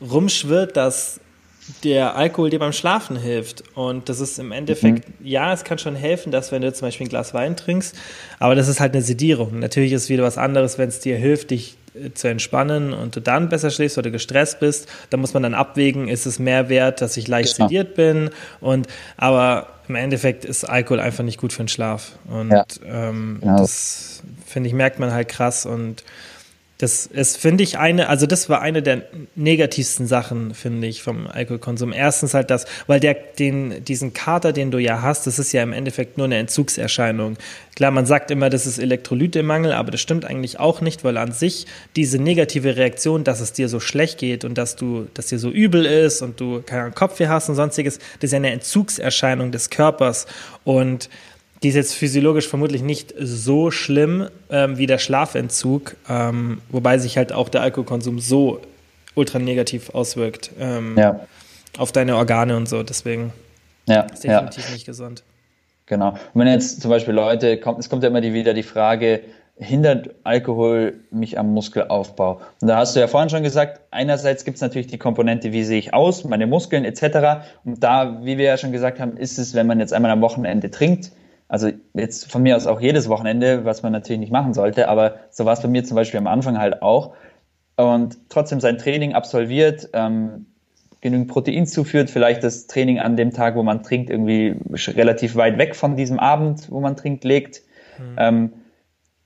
[0.00, 1.20] rumschwirrt, dass
[1.84, 3.64] der Alkohol dir beim Schlafen hilft.
[3.74, 5.26] Und das ist im Endeffekt, mhm.
[5.26, 7.94] ja, es kann schon helfen, dass wenn du zum Beispiel ein Glas Wein trinkst,
[8.38, 9.58] aber das ist halt eine Sedierung.
[9.58, 13.16] Natürlich ist es wieder was anderes, wenn es dir hilft, dich äh, zu entspannen und
[13.16, 14.88] du dann besser schläfst oder gestresst bist.
[15.10, 17.68] Da muss man dann abwägen, ist es mehr wert, dass ich leicht genau.
[17.68, 18.30] sediert bin.
[18.60, 22.12] Und aber im Endeffekt ist Alkohol einfach nicht gut für den Schlaf.
[22.28, 22.64] Und ja.
[22.84, 23.58] ähm, genau.
[23.58, 26.04] das finde ich, merkt man halt krass und
[26.80, 29.02] das ist, finde ich, eine, also das war eine der
[29.34, 31.92] negativsten Sachen, finde ich, vom Alkoholkonsum.
[31.92, 35.62] Erstens halt das, weil der, den, diesen Kater, den du ja hast, das ist ja
[35.62, 37.36] im Endeffekt nur eine Entzugserscheinung.
[37.76, 41.32] Klar, man sagt immer, das ist Elektrolytemangel, aber das stimmt eigentlich auch nicht, weil an
[41.32, 41.66] sich
[41.96, 45.50] diese negative Reaktion, dass es dir so schlecht geht und dass du, dass dir so
[45.50, 49.68] übel ist und du keinen Kopfweh hast und sonstiges, das ist ja eine Entzugserscheinung des
[49.68, 50.26] Körpers
[50.64, 51.10] und
[51.62, 57.16] die ist jetzt physiologisch vermutlich nicht so schlimm ähm, wie der Schlafentzug, ähm, wobei sich
[57.16, 58.60] halt auch der Alkoholkonsum so
[59.14, 61.20] ultra negativ auswirkt ähm, ja.
[61.76, 62.82] auf deine Organe und so.
[62.82, 63.32] Deswegen
[63.86, 64.72] ja, ist definitiv ja.
[64.72, 65.22] nicht gesund.
[65.86, 66.10] Genau.
[66.10, 69.20] Und wenn jetzt zum Beispiel Leute, kommt, es kommt ja immer die, wieder die Frage,
[69.56, 72.40] hindert Alkohol mich am Muskelaufbau?
[72.62, 75.64] Und da hast du ja vorhin schon gesagt, einerseits gibt es natürlich die Komponente, wie
[75.64, 77.44] sehe ich aus, meine Muskeln etc.
[77.64, 80.22] Und da, wie wir ja schon gesagt haben, ist es, wenn man jetzt einmal am
[80.22, 81.10] Wochenende trinkt,
[81.50, 85.16] also jetzt von mir aus auch jedes Wochenende, was man natürlich nicht machen sollte, aber
[85.30, 87.14] so war es bei mir zum Beispiel am Anfang halt auch.
[87.76, 90.46] Und trotzdem sein Training absolviert, ähm,
[91.00, 94.54] genügend Protein zuführt, vielleicht das Training an dem Tag, wo man trinkt, irgendwie
[94.92, 97.62] relativ weit weg von diesem Abend, wo man trinkt, legt,
[97.98, 98.16] mhm.
[98.16, 98.52] ähm,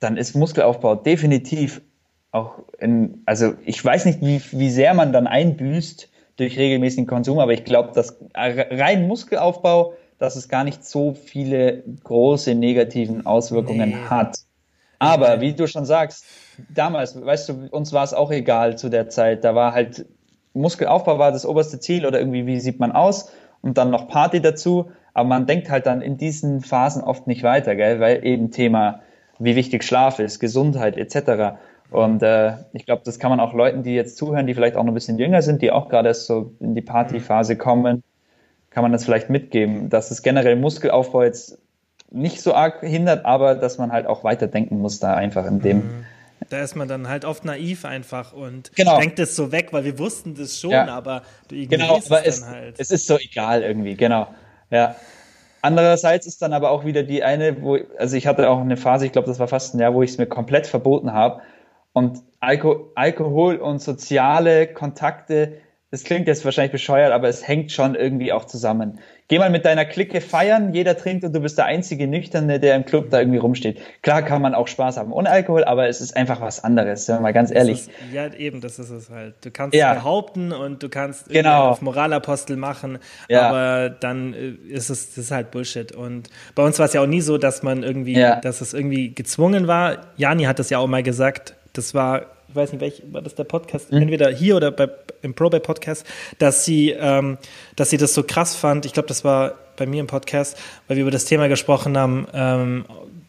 [0.01, 1.83] dann ist Muskelaufbau definitiv
[2.31, 7.39] auch in, also ich weiß nicht, wie, wie sehr man dann einbüßt durch regelmäßigen Konsum,
[7.39, 13.91] aber ich glaube, dass rein Muskelaufbau dass es gar nicht so viele große negativen Auswirkungen
[13.91, 13.97] nee.
[14.09, 14.39] hat.
[14.99, 16.25] Aber wie du schon sagst,
[16.75, 19.45] damals, weißt du, uns war es auch egal zu der Zeit.
[19.45, 20.07] Da war halt
[20.55, 23.31] Muskelaufbau war das oberste Ziel oder irgendwie, wie sieht man aus?
[23.61, 24.91] Und dann noch Party dazu.
[25.13, 28.01] Aber man denkt halt dann in diesen Phasen oft nicht weiter, gell?
[28.01, 29.01] weil eben Thema,
[29.39, 31.59] wie wichtig Schlaf ist, Gesundheit etc.
[31.91, 34.83] Und äh, ich glaube, das kann man auch Leuten, die jetzt zuhören, die vielleicht auch
[34.83, 38.03] noch ein bisschen jünger sind, die auch gerade erst so in die Partyphase kommen,
[38.75, 41.59] kann man das vielleicht mitgeben, dass es generell Muskelaufbau jetzt
[42.11, 45.77] nicht so arg hindert, aber dass man halt auch weiterdenken muss da einfach in dem.
[45.77, 46.07] Mhm.
[46.51, 48.99] Da ist man dann halt oft naiv einfach und genau.
[48.99, 50.87] denkt es so weg, weil wir wussten das schon, ja.
[50.89, 52.75] aber du genau, aber es, halt.
[52.79, 54.27] es ist so egal irgendwie, genau.
[54.71, 54.97] Ja.
[55.63, 59.07] Andererseits ist dann aber auch wieder die eine, wo, also ich hatte auch eine Phase,
[59.07, 61.41] ich glaube, das war fast ein Jahr, wo ich es mir komplett verboten habe.
[61.93, 65.59] Und Alko Alkohol und soziale Kontakte
[65.95, 68.99] das klingt jetzt wahrscheinlich bescheuert, aber es hängt schon irgendwie auch zusammen.
[69.29, 72.75] Geh mal mit deiner Clique feiern, jeder trinkt und du bist der einzige Nüchterne, der
[72.75, 73.79] im Club da irgendwie rumsteht.
[74.03, 77.21] Klar kann man auch Spaß haben ohne Alkohol, aber es ist einfach was anderes, ja,
[77.21, 77.83] mal ganz ehrlich.
[77.83, 79.37] Ist, ja, eben, das ist es halt.
[79.43, 79.95] Du kannst ja.
[79.95, 81.69] behaupten und du kannst genau.
[81.69, 83.49] auf Moralapostel machen, ja.
[83.49, 85.93] aber dann äh, ist es das ist halt Bullshit.
[85.93, 89.15] Und bei uns war es ja auch nie so, dass man irgendwie, dass es irgendwie
[89.15, 90.09] gezwungen war.
[90.17, 91.55] Jani hat das ja auch mal gesagt.
[91.73, 94.03] Das war ich weiß nicht, welch war das der Podcast, mhm.
[94.03, 94.89] entweder hier oder bei,
[95.25, 96.07] im Probay Podcast,
[96.39, 97.39] dass sie, ähm,
[97.77, 98.87] dass sie das so krass fand.
[98.87, 100.57] Ich glaube, das war bei mir im Podcast,
[100.87, 102.85] weil wir über das Thema gesprochen haben, ähm,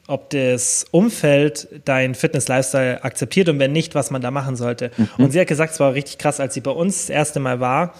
[0.07, 4.91] ob das Umfeld dein Fitness-Lifestyle akzeptiert und wenn nicht, was man da machen sollte.
[4.95, 5.09] Mhm.
[5.17, 7.59] Und sie hat gesagt, es war richtig krass, als sie bei uns das erste Mal
[7.59, 7.93] war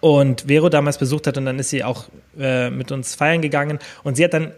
[0.00, 2.04] und Vero damals besucht hat und dann ist sie auch
[2.38, 4.52] äh, mit uns feiern gegangen und sie hat dann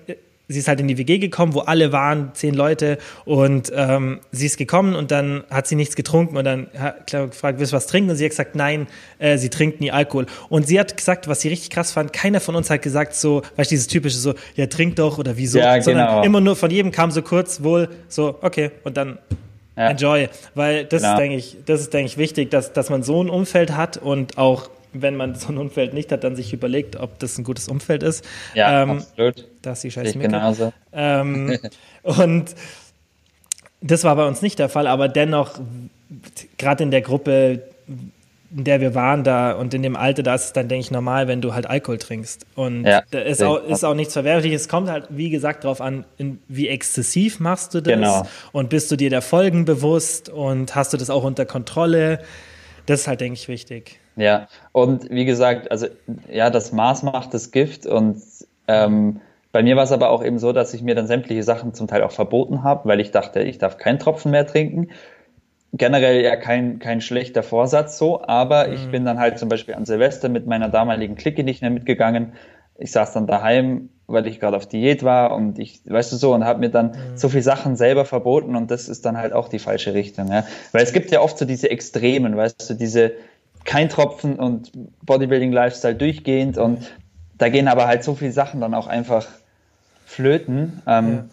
[0.49, 4.47] sie ist halt in die WG gekommen, wo alle waren, zehn Leute und ähm, sie
[4.47, 7.87] ist gekommen und dann hat sie nichts getrunken und dann hat gefragt, willst du was
[7.87, 8.11] trinken?
[8.11, 8.87] Und sie hat gesagt, nein,
[9.19, 10.27] äh, sie trinkt nie Alkohol.
[10.49, 13.43] Und sie hat gesagt, was sie richtig krass fand, keiner von uns hat gesagt so,
[13.57, 16.23] weißt du, dieses typische so, ja, trink doch oder wieso, ja, sondern genau.
[16.25, 19.19] immer nur von jedem kam so kurz wohl so, okay, und dann
[19.77, 19.91] ja.
[19.91, 21.15] enjoy, weil das genau.
[21.15, 23.99] ist, denke ich, das ist, denke ich, wichtig, dass, dass man so ein Umfeld hat
[23.99, 27.45] und auch wenn man so ein Umfeld nicht hat, dann sich überlegt, ob das ein
[27.45, 28.25] gutes Umfeld ist.
[28.55, 29.49] Ja, ähm, absolut.
[29.63, 30.73] Da ist die scheiß genauso.
[30.93, 31.59] Ähm,
[32.03, 32.55] und
[33.81, 35.61] das war bei uns nicht der Fall, aber dennoch,
[36.57, 40.45] gerade in der Gruppe, in der wir waren da und in dem Alter, da ist
[40.45, 42.47] es dann, denke ich, normal, wenn du halt Alkohol trinkst.
[42.55, 44.63] Und ja, da ist auch, ist auch nichts Verwerfliches.
[44.63, 48.27] Es kommt halt, wie gesagt, darauf an, in, wie exzessiv machst du das genau.
[48.53, 52.21] und bist du dir der Folgen bewusst und hast du das auch unter Kontrolle.
[52.87, 54.01] Das ist halt, denke ich, wichtig.
[54.19, 55.87] Ja, und wie gesagt, also
[56.31, 58.21] ja, das Maß macht das Gift und
[58.67, 59.21] ähm,
[59.53, 61.87] bei mir war es aber auch eben so, dass ich mir dann sämtliche Sachen zum
[61.87, 64.89] Teil auch verboten habe, weil ich dachte, ich darf keinen Tropfen mehr trinken.
[65.73, 68.75] Generell ja kein, kein schlechter Vorsatz so, aber mhm.
[68.75, 72.33] ich bin dann halt zum Beispiel an Silvester mit meiner damaligen Clique nicht mehr mitgegangen.
[72.77, 76.35] Ich saß dann daheim, weil ich gerade auf Diät war und ich, weißt du so,
[76.35, 77.17] und habe mir dann mhm.
[77.17, 80.29] so viel Sachen selber verboten und das ist dann halt auch die falsche Richtung.
[80.33, 80.45] Ja?
[80.73, 83.13] Weil es gibt ja oft so diese Extremen, weißt du, diese,
[83.69, 84.73] kein Tropfen und
[85.05, 86.91] Bodybuilding-Lifestyle durchgehend und
[87.37, 89.27] da gehen aber halt so viele Sachen dann auch einfach
[90.07, 90.81] flöten.
[90.87, 91.29] Ähm,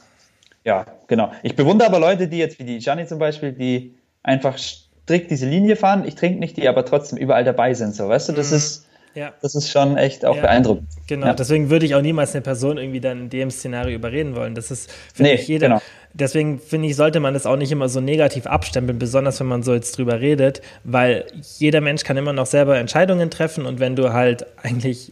[0.66, 0.80] ja.
[0.80, 0.86] ja.
[1.08, 1.32] genau.
[1.44, 5.48] Ich bewundere aber Leute, die jetzt wie die Gianni zum Beispiel, die einfach strikt diese
[5.48, 6.04] Linie fahren.
[6.06, 7.96] Ich trinke nicht, die aber trotzdem überall dabei sind.
[7.96, 8.58] So, weißt du, das mhm.
[8.58, 8.85] ist
[9.16, 9.34] ja.
[9.42, 10.42] Das ist schon echt auch ja.
[10.42, 10.88] beeindruckend.
[11.08, 11.34] Genau, ja.
[11.34, 14.56] deswegen würde ich auch niemals eine Person irgendwie dann in dem Szenario überreden wollen.
[14.56, 15.68] Das ist, finde nee, ich, jeder.
[15.70, 15.82] Genau.
[16.14, 19.64] Deswegen finde ich, sollte man das auch nicht immer so negativ abstempeln, besonders wenn man
[19.64, 21.26] so jetzt drüber redet, weil
[21.58, 25.12] jeder Mensch kann immer noch selber Entscheidungen treffen und wenn du halt eigentlich,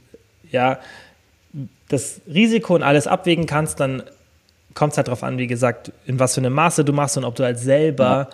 [0.50, 0.80] ja,
[1.90, 4.04] das Risiko und alles abwägen kannst, dann
[4.74, 7.26] kommt es halt darauf an, wie gesagt, in was für einem Maße du machst und
[7.26, 8.30] ob du halt selber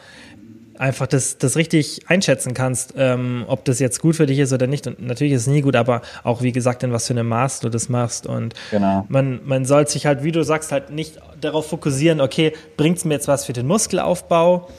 [0.80, 4.66] einfach das, das richtig einschätzen kannst, ähm, ob das jetzt gut für dich ist oder
[4.66, 4.88] nicht.
[4.88, 7.60] Und natürlich ist es nie gut, aber auch wie gesagt, in was für einem Maß
[7.60, 8.26] du das machst.
[8.26, 9.06] Und genau.
[9.10, 13.06] man, man soll sich halt, wie du sagst, halt nicht darauf fokussieren, okay, bringt es
[13.06, 14.70] mir jetzt was für den Muskelaufbau,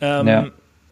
[0.00, 0.46] ähm, ja.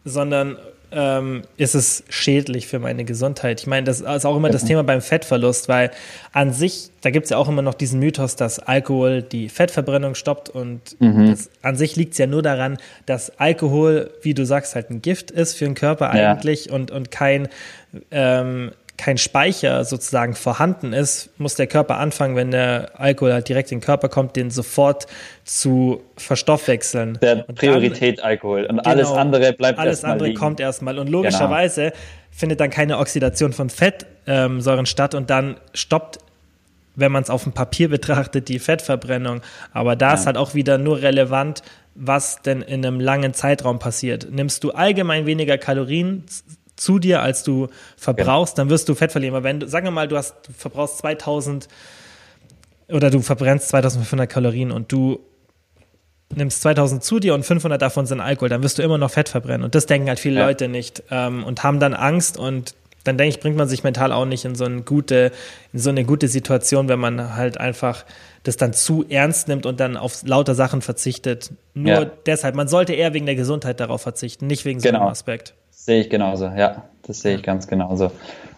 [0.05, 0.57] sondern
[0.91, 3.59] ähm, ist es schädlich für meine Gesundheit.
[3.59, 5.91] Ich meine, das ist auch immer das Thema beim Fettverlust, weil
[6.31, 10.15] an sich, da gibt es ja auch immer noch diesen Mythos, dass Alkohol die Fettverbrennung
[10.15, 11.31] stoppt und mhm.
[11.31, 15.01] das, an sich liegt es ja nur daran, dass Alkohol, wie du sagst, halt ein
[15.01, 16.73] Gift ist für den Körper eigentlich ja.
[16.73, 17.49] und, und kein
[18.11, 23.71] ähm, kein Speicher sozusagen vorhanden ist, muss der Körper anfangen, wenn der Alkohol halt direkt
[23.71, 25.05] in den Körper kommt, den sofort
[25.43, 27.19] zu verstoffwechseln.
[27.21, 30.39] Der Priorität dann, Alkohol und genau, alles andere bleibt Alles andere liegen.
[30.39, 31.95] kommt erstmal und logischerweise genau.
[32.31, 36.19] findet dann keine Oxidation von Fettsäuren ähm, statt und dann stoppt
[36.99, 39.41] wenn man es auf dem Papier betrachtet, die Fettverbrennung.
[39.71, 40.13] Aber da ja.
[40.15, 41.61] ist halt auch wieder nur relevant,
[41.93, 44.27] was denn in einem langen Zeitraum passiert.
[44.31, 46.23] Nimmst du allgemein weniger Kalorien
[46.77, 48.65] zu dir, als du verbrauchst, genau.
[48.65, 49.35] dann wirst du Fett verlieren.
[49.35, 51.67] Aber wenn du, sagen wir mal, du hast, du verbrauchst 2000
[52.89, 55.19] oder du verbrennst 2500 Kalorien und du
[56.33, 59.29] nimmst 2000 zu dir und 500 davon sind Alkohol, dann wirst du immer noch Fett
[59.29, 59.63] verbrennen.
[59.63, 60.47] Und das denken halt viele ja.
[60.47, 64.11] Leute nicht ähm, und haben dann Angst und dann denke ich, bringt man sich mental
[64.11, 65.31] auch nicht in so eine gute,
[65.71, 68.03] in so eine gute Situation, wenn man halt einfach
[68.43, 71.51] das dann zu ernst nimmt und dann auf lauter Sachen verzichtet.
[71.73, 72.11] Nur ja.
[72.25, 74.99] deshalb, man sollte eher wegen der Gesundheit darauf verzichten, nicht wegen genau.
[74.99, 75.53] so einem Aspekt.
[75.87, 78.11] Sehe ich genauso, ja, das sehe ich ganz genauso.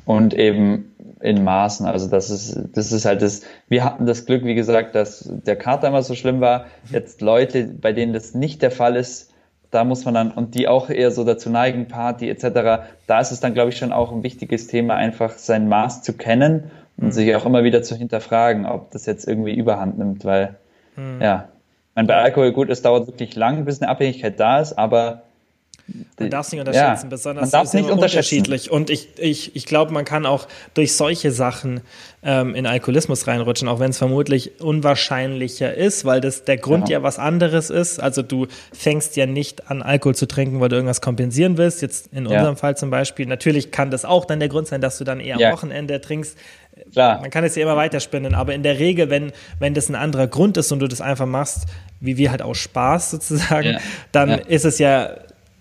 [0.03, 4.45] Und eben in Maßen, also das ist, das ist halt das, wir hatten das Glück,
[4.45, 6.65] wie gesagt, dass der Kater immer so schlimm war.
[6.89, 9.31] Jetzt Leute, bei denen das nicht der Fall ist,
[9.69, 13.31] da muss man dann, und die auch eher so dazu neigen, Party etc., da ist
[13.31, 17.09] es dann, glaube ich, schon auch ein wichtiges Thema, einfach sein Maß zu kennen und
[17.09, 17.11] mhm.
[17.11, 20.55] sich auch immer wieder zu hinterfragen, ob das jetzt irgendwie überhand nimmt, weil,
[20.95, 21.21] mhm.
[21.21, 21.49] ja,
[21.93, 25.21] mein, bei Alkohol, gut, es dauert wirklich lang, bis eine Abhängigkeit da ist, aber
[26.19, 28.71] man darf es nicht unterschätzen, ja, besonders man darf ist nicht unterschiedlich.
[28.71, 31.81] Und ich, ich, ich glaube, man kann auch durch solche Sachen
[32.21, 36.99] ähm, in Alkoholismus reinrutschen, auch wenn es vermutlich unwahrscheinlicher ist, weil das der Grund ja.
[36.99, 37.03] ja.
[37.03, 37.99] was anderes ist.
[37.99, 41.81] Also du fängst ja nicht an, Alkohol zu trinken, weil du irgendwas kompensieren willst.
[41.81, 43.25] Jetzt in unserem Fall zum Beispiel.
[43.25, 46.37] Natürlich kann das auch dann der Grund sein, dass du dann eher am Wochenende trinkst.
[46.91, 47.21] Klar.
[47.21, 50.27] Man kann es ja immer weiterspinnen, aber in der Regel, wenn, wenn das ein anderer
[50.27, 51.65] Grund ist und du das einfach machst,
[51.99, 53.77] wie wir halt auch Spaß sozusagen,
[54.11, 55.15] dann ist es ja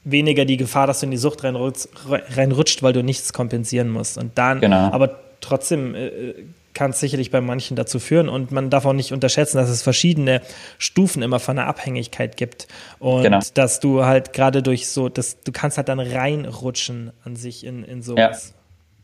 [0.04, 4.18] weniger die Gefahr, dass du in die Sucht reinrutscht, reinrutscht weil du nichts kompensieren musst.
[4.18, 4.90] Und dann, genau.
[4.92, 6.34] aber trotzdem äh,
[6.74, 9.82] kann es sicherlich bei manchen dazu führen und man darf auch nicht unterschätzen, dass es
[9.82, 10.42] verschiedene
[10.78, 12.68] Stufen immer von der Abhängigkeit gibt
[13.00, 13.40] und genau.
[13.54, 17.82] dass du halt gerade durch so, dass du kannst halt dann reinrutschen an sich in,
[17.82, 18.50] in sowas.
[18.50, 18.58] Ja.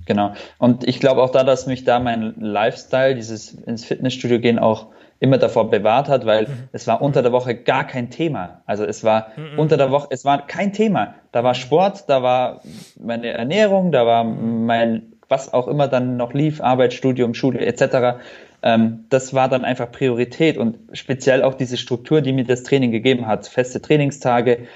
[0.07, 0.35] Genau.
[0.59, 4.89] Und ich glaube auch da, dass mich da mein Lifestyle, dieses ins Fitnessstudio gehen auch
[5.21, 6.69] immer davor bewahrt hat, weil mhm.
[6.73, 8.63] es war unter der Woche gar kein Thema.
[8.67, 9.59] Also es war mhm.
[9.59, 11.15] unter der Woche, es war kein Thema.
[11.33, 12.61] Da war Sport, da war
[13.01, 18.19] meine Ernährung, da war mein, was auch immer dann noch lief, Arbeit, Studium, Schule etc.
[18.63, 22.91] Ähm, das war dann einfach Priorität und speziell auch diese Struktur, die mir das Training
[22.91, 24.67] gegeben hat, feste Trainingstage,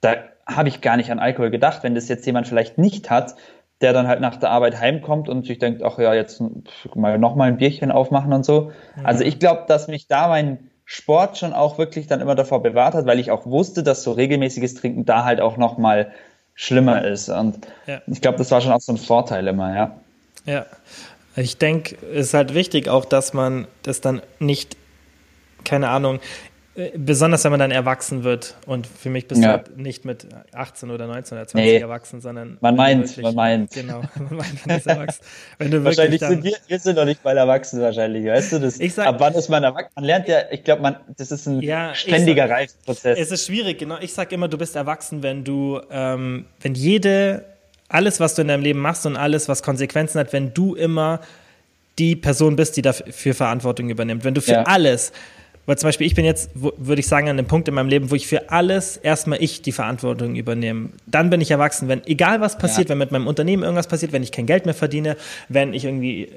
[0.00, 1.82] da habe ich gar nicht an Alkohol gedacht.
[1.82, 3.34] Wenn das jetzt jemand vielleicht nicht hat,
[3.80, 6.42] der dann halt nach der Arbeit heimkommt und sich denkt, ach ja, jetzt
[6.94, 8.72] mal noch mal ein Bierchen aufmachen und so.
[8.96, 9.06] Mhm.
[9.06, 12.94] Also ich glaube, dass mich da mein Sport schon auch wirklich dann immer davor bewahrt
[12.94, 16.10] hat, weil ich auch wusste, dass so regelmäßiges Trinken da halt auch noch mal
[16.54, 17.28] schlimmer ist.
[17.28, 18.00] Und ja.
[18.06, 19.96] ich glaube, das war schon auch so ein Vorteil immer, ja.
[20.44, 20.66] Ja,
[21.36, 24.76] ich denke, es ist halt wichtig auch, dass man das dann nicht,
[25.64, 26.20] keine Ahnung,
[26.96, 29.48] besonders wenn man dann erwachsen wird und für mich bist ja.
[29.48, 31.78] du halt nicht mit 18 oder 19 oder 20 nee.
[31.78, 33.72] erwachsen, sondern man meint, wirklich, man meint.
[33.72, 35.24] Genau, man meint, man ist erwachsen.
[35.58, 38.60] Wenn du wahrscheinlich dann, sind wir, wir sind noch nicht mal erwachsen wahrscheinlich, weißt du
[38.60, 38.78] das?
[38.78, 39.90] Ich sag, ab wann ist man erwachsen?
[39.96, 43.18] Man lernt ja, ich glaube, man, das ist ein ja, ständiger Reifprozess.
[43.18, 43.96] Es ist schwierig, genau.
[44.00, 47.44] Ich sag immer, du bist erwachsen, wenn du, ähm, wenn jede,
[47.88, 51.20] alles, was du in deinem Leben machst und alles, was Konsequenzen hat, wenn du immer
[51.98, 54.22] die Person bist, die dafür Verantwortung übernimmt.
[54.22, 54.62] Wenn du für ja.
[54.62, 55.12] alles
[55.68, 58.10] weil zum Beispiel, ich bin jetzt, würde ich sagen, an einem Punkt in meinem Leben,
[58.10, 60.88] wo ich für alles erstmal ich die Verantwortung übernehme.
[61.04, 61.88] Dann bin ich erwachsen.
[61.88, 62.92] Wenn, egal was passiert, ja.
[62.92, 65.18] wenn mit meinem Unternehmen irgendwas passiert, wenn ich kein Geld mehr verdiene,
[65.50, 66.28] wenn ich irgendwie äh,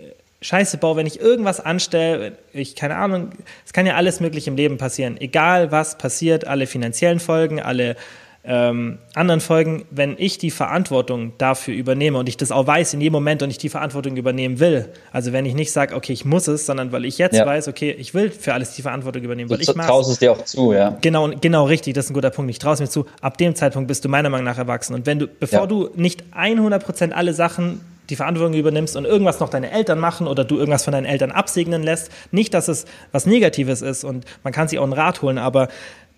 [0.42, 3.30] Scheiße baue, wenn ich irgendwas anstelle, ich keine Ahnung,
[3.66, 5.16] es kann ja alles möglich im Leben passieren.
[5.22, 7.96] Egal was passiert, alle finanziellen Folgen, alle
[8.44, 13.02] ähm, anderen Folgen, wenn ich die Verantwortung dafür übernehme und ich das auch weiß in
[13.02, 16.26] jedem Moment und ich die Verantwortung übernehmen will, also wenn ich nicht sage, okay, ich
[16.26, 17.46] muss es, sondern weil ich jetzt ja.
[17.46, 20.32] weiß, okay, ich will für alles die Verantwortung übernehmen, weil du ich traust es dir
[20.32, 20.98] auch zu, ja.
[21.02, 22.50] Genau, genau, richtig, das ist ein guter Punkt.
[22.50, 23.06] Ich traue es mir zu.
[23.22, 24.96] Ab dem Zeitpunkt bist du meiner Meinung nach erwachsen.
[24.96, 25.68] Und wenn du, bevor ja.
[25.68, 30.44] du nicht 100% alle Sachen die Verantwortung übernimmst und irgendwas noch deine Eltern machen oder
[30.44, 32.12] du irgendwas von deinen Eltern absegnen lässt.
[32.32, 35.70] Nicht, dass es was Negatives ist und man kann sich auch einen Rat holen, aber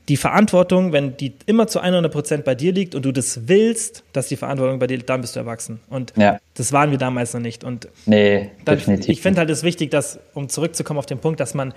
[0.09, 4.03] die Verantwortung, wenn die immer zu 100 Prozent bei dir liegt und du das willst,
[4.11, 5.79] dass die Verantwortung bei dir liegt, dann bist du erwachsen.
[5.89, 6.39] Und ja.
[6.55, 7.63] das waren wir damals noch nicht.
[7.63, 9.09] Und nee, dann, definitiv.
[9.09, 11.73] Ich finde halt es wichtig, dass, um zurückzukommen auf den Punkt, dass man,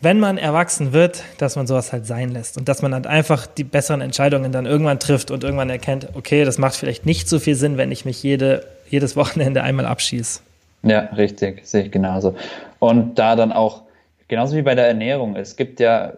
[0.00, 3.46] wenn man erwachsen wird, dass man sowas halt sein lässt und dass man halt einfach
[3.46, 7.38] die besseren Entscheidungen dann irgendwann trifft und irgendwann erkennt, okay, das macht vielleicht nicht so
[7.38, 10.40] viel Sinn, wenn ich mich jede, jedes Wochenende einmal abschieße.
[10.82, 12.34] Ja, richtig, sehe ich genauso.
[12.78, 13.82] Und da dann auch,
[14.28, 16.14] genauso wie bei der Ernährung, es gibt ja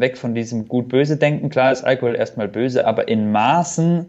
[0.00, 1.50] weg von diesem gut-böse Denken.
[1.50, 4.06] Klar ist Alkohol erstmal böse, aber in Maßen,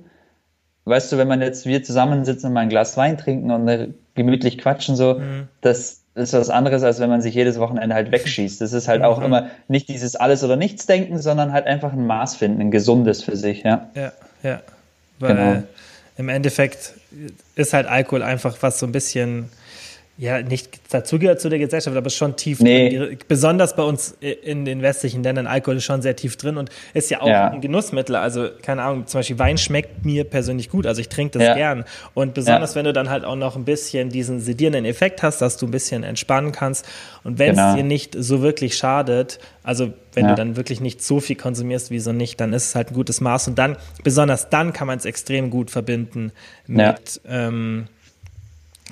[0.85, 4.57] weißt du, wenn man jetzt wir zusammensitzen und mal ein Glas Wein trinken und gemütlich
[4.57, 5.47] quatschen, so, mhm.
[5.61, 8.59] das ist was anderes, als wenn man sich jedes Wochenende halt wegschießt.
[8.59, 9.25] Das ist halt auch mhm.
[9.25, 13.35] immer nicht dieses Alles- oder Nichts-Denken, sondern halt einfach ein Maß finden, ein gesundes für
[13.35, 13.89] sich, ja.
[13.93, 14.61] Ja, ja.
[15.19, 15.63] Weil genau.
[16.17, 16.93] im Endeffekt
[17.55, 19.49] ist halt Alkohol einfach was so ein bisschen
[20.19, 22.89] ja, nicht dazugehört zu der Gesellschaft, aber schon tief nee.
[22.89, 23.17] drin.
[23.27, 27.11] Besonders bei uns in den westlichen Ländern, Alkohol ist schon sehr tief drin und ist
[27.11, 27.51] ja auch ja.
[27.51, 28.15] ein Genussmittel.
[28.15, 31.53] Also, keine Ahnung, zum Beispiel Wein schmeckt mir persönlich gut, also ich trinke das ja.
[31.53, 31.85] gern.
[32.15, 32.77] Und besonders, ja.
[32.77, 35.71] wenn du dann halt auch noch ein bisschen diesen sedierenden Effekt hast, dass du ein
[35.71, 36.87] bisschen entspannen kannst.
[37.23, 37.69] Und wenn genau.
[37.69, 41.91] es dir nicht so wirklich schadet, also wenn du dann wirklich nicht so viel konsumierst
[41.91, 43.49] wie so nicht, dann ist es halt ein gutes Maß.
[43.49, 46.31] Und dann, besonders dann kann man es extrem gut verbinden
[46.65, 47.85] mit, ähm,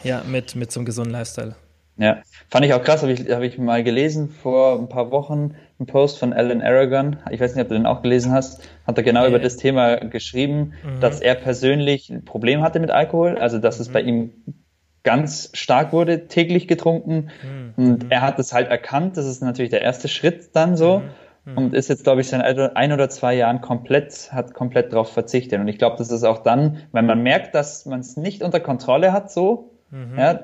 [0.03, 1.55] Ja, mit, mit so einem gesunden Lifestyle.
[1.97, 5.55] Ja, fand ich auch krass, habe ich, hab ich mal gelesen vor ein paar Wochen,
[5.79, 8.97] einen Post von Alan Aragon, ich weiß nicht, ob du den auch gelesen hast, hat
[8.97, 9.29] er genau nee.
[9.29, 10.99] über das Thema geschrieben, mhm.
[10.99, 13.81] dass er persönlich ein Problem hatte mit Alkohol, also dass mhm.
[13.81, 14.31] es bei ihm
[15.03, 17.73] ganz stark wurde, täglich getrunken mhm.
[17.77, 21.51] und er hat es halt erkannt, das ist natürlich der erste Schritt dann so mhm.
[21.53, 21.57] Mhm.
[21.57, 22.43] und ist jetzt, glaube ich, seit
[22.75, 26.39] ein oder zwei Jahren komplett, hat komplett darauf verzichtet und ich glaube, das ist auch
[26.39, 30.19] dann, wenn man merkt, dass man es nicht unter Kontrolle hat so, mhm.
[30.19, 30.39] ja,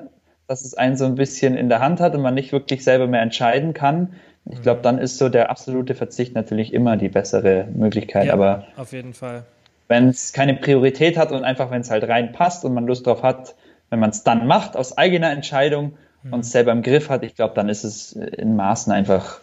[0.48, 3.06] dass es einen so ein bisschen in der Hand hat und man nicht wirklich selber
[3.06, 4.14] mehr entscheiden kann.
[4.50, 4.82] Ich glaube, mhm.
[4.82, 8.26] dann ist so der absolute Verzicht natürlich immer die bessere Möglichkeit.
[8.26, 9.44] Ja, aber auf jeden Fall.
[9.88, 13.22] Wenn es keine Priorität hat und einfach, wenn es halt reinpasst und man Lust drauf
[13.22, 13.54] hat,
[13.90, 16.32] wenn man es dann macht, aus eigener Entscheidung mhm.
[16.32, 19.40] und es selber im Griff hat, ich glaube, dann ist es in Maßen einfach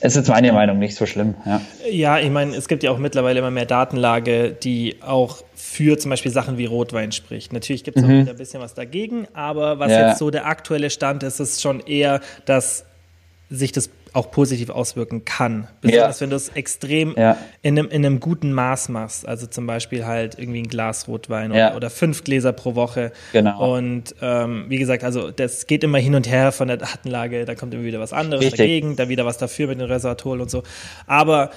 [0.00, 1.34] es ist meine Meinung nicht so schlimm.
[1.44, 5.98] Ja, ja ich meine, es gibt ja auch mittlerweile immer mehr Datenlage, die auch für
[5.98, 7.52] zum Beispiel Sachen wie Rotwein spricht.
[7.52, 8.08] Natürlich gibt es mhm.
[8.08, 10.08] auch wieder ein bisschen was dagegen, aber was ja.
[10.08, 12.84] jetzt so der aktuelle Stand ist, ist schon eher, dass
[13.50, 15.68] sich das auch positiv auswirken kann.
[15.80, 16.24] Besonders ja.
[16.24, 17.36] wenn du es extrem ja.
[17.62, 19.26] in, einem, in einem guten Maß machst.
[19.26, 21.68] Also zum Beispiel halt irgendwie ein Glas Rotwein ja.
[21.68, 23.12] oder, oder, fünf Gläser pro Woche.
[23.32, 23.74] Genau.
[23.74, 27.44] Und ähm, wie gesagt, also das geht immer hin und her von der Datenlage.
[27.44, 28.58] Da kommt immer wieder was anderes Richtig.
[28.58, 30.62] dagegen, da wieder was dafür mit dem Resveratrol und so.
[31.06, 31.50] Aber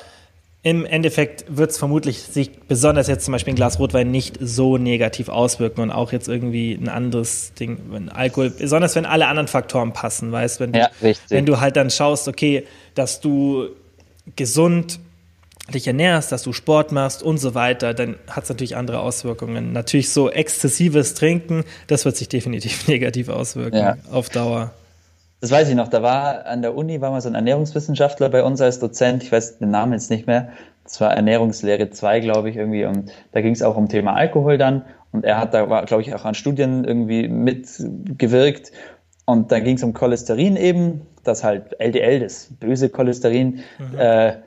[0.66, 4.80] im Endeffekt wird es vermutlich sich besonders jetzt zum Beispiel ein Glas Rotwein nicht so
[4.80, 9.48] negativ auswirken und auch jetzt irgendwie ein anderes Ding, wenn Alkohol, besonders wenn alle anderen
[9.48, 10.90] Faktoren passen, weißt, wenn du, ja,
[11.30, 13.68] wenn du halt dann schaust, okay, dass du
[14.36, 15.00] gesund
[15.72, 19.72] dich ernährst, dass du Sport machst und so weiter, dann hat es natürlich andere Auswirkungen.
[19.72, 23.98] Natürlich so exzessives Trinken, das wird sich definitiv negativ auswirken ja.
[24.12, 24.74] auf Dauer.
[25.46, 28.42] Das weiß ich noch, da war an der Uni, war mal so ein Ernährungswissenschaftler bei
[28.42, 30.50] uns als Dozent, ich weiß den Namen jetzt nicht mehr,
[30.84, 34.58] das war Ernährungslehre 2, glaube ich, irgendwie, und da ging es auch um Thema Alkohol
[34.58, 38.72] dann, und er hat da, glaube ich, auch an Studien irgendwie mitgewirkt,
[39.26, 44.00] und da ging es um Cholesterin eben, das halt LDL, das böse Cholesterin, mhm.
[44.00, 44.38] äh,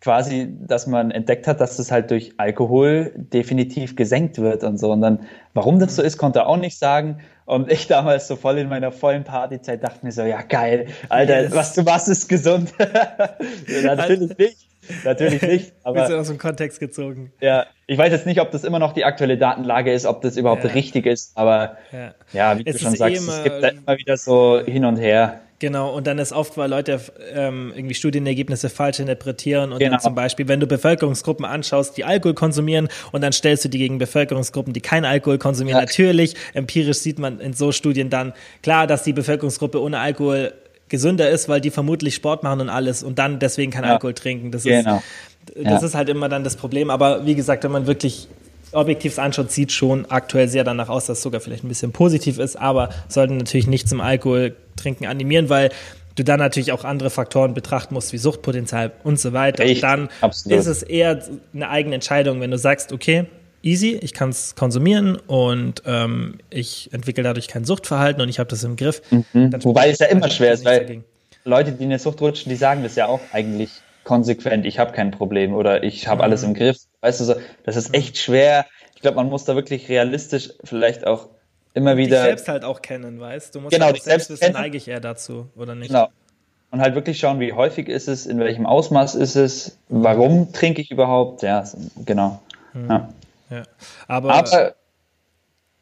[0.00, 4.92] quasi, dass man entdeckt hat, dass das halt durch Alkohol definitiv gesenkt wird und so.
[4.92, 5.20] Und dann,
[5.54, 7.20] warum das so ist, konnte er auch nicht sagen.
[7.46, 11.42] Und ich damals so voll in meiner vollen Partyzeit dachte mir so, ja geil, Alter,
[11.42, 11.54] yes.
[11.54, 12.72] was du machst, ist gesund.
[13.82, 14.68] natürlich nicht.
[15.04, 15.72] Natürlich nicht.
[15.82, 17.32] Aber Bist du aus dem Kontext gezogen.
[17.40, 20.36] Ja, ich weiß jetzt nicht, ob das immer noch die aktuelle Datenlage ist, ob das
[20.36, 20.70] überhaupt ja.
[20.70, 23.98] richtig ist, aber ja, ja wie es du schon sagst, eh es gibt da immer
[23.98, 25.40] wieder so hin und her.
[25.60, 27.00] Genau, und dann ist oft, weil Leute
[27.32, 29.92] ähm, irgendwie Studienergebnisse falsch interpretieren und genau.
[29.92, 33.78] dann zum Beispiel, wenn du Bevölkerungsgruppen anschaust, die Alkohol konsumieren und dann stellst du die
[33.78, 35.78] gegen Bevölkerungsgruppen, die kein Alkohol konsumieren.
[35.78, 35.84] Ja.
[35.84, 40.52] Natürlich, empirisch sieht man in so Studien dann klar, dass die Bevölkerungsgruppe ohne Alkohol
[40.88, 43.92] gesünder ist, weil die vermutlich Sport machen und alles und dann deswegen kein ja.
[43.92, 44.50] Alkohol trinken.
[44.50, 45.02] Das, genau.
[45.54, 45.86] ist, das ja.
[45.86, 46.90] ist halt immer dann das Problem.
[46.90, 48.28] Aber wie gesagt, wenn man wirklich
[48.74, 52.38] objektiv anschaut, sieht schon aktuell sehr danach aus, dass es sogar vielleicht ein bisschen positiv
[52.38, 55.70] ist, aber sollten natürlich nicht zum Alkohol trinken animieren, weil
[56.16, 59.64] du dann natürlich auch andere Faktoren betrachten musst, wie Suchtpotenzial und so weiter.
[59.64, 59.76] Echt?
[59.76, 60.58] Und dann Absolut.
[60.58, 63.26] ist es eher eine eigene Entscheidung, wenn du sagst, okay,
[63.62, 68.48] easy, ich kann es konsumieren und ähm, ich entwickle dadurch kein Suchtverhalten und ich habe
[68.48, 69.02] das im Griff.
[69.10, 69.52] Mhm.
[69.64, 71.04] Wobei es ja immer schwer ist, weil dagegen.
[71.44, 73.70] Leute, die in eine Sucht rutschen, die sagen das ja auch eigentlich
[74.04, 76.24] konsequent, ich habe kein Problem oder ich habe mhm.
[76.24, 76.78] alles im Griff.
[77.00, 78.66] Weißt du, so, das ist echt schwer.
[78.94, 81.28] Ich glaube, man muss da wirklich realistisch vielleicht auch
[81.74, 82.16] immer wieder.
[82.16, 83.60] Dich selbst halt auch kennen, weißt du?
[83.60, 85.88] musst genau, dich selbst wissen, neige ich eher dazu oder nicht.
[85.88, 86.08] Genau.
[86.70, 90.80] Und halt wirklich schauen, wie häufig ist es, in welchem Ausmaß ist es, warum trinke
[90.80, 91.64] ich überhaupt, ja,
[92.04, 92.40] genau.
[92.72, 92.90] Mhm.
[92.90, 93.08] Ja.
[93.50, 93.62] ja.
[94.08, 94.74] Aber, Aber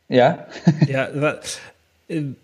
[0.09, 0.47] ja.
[0.87, 1.09] ja,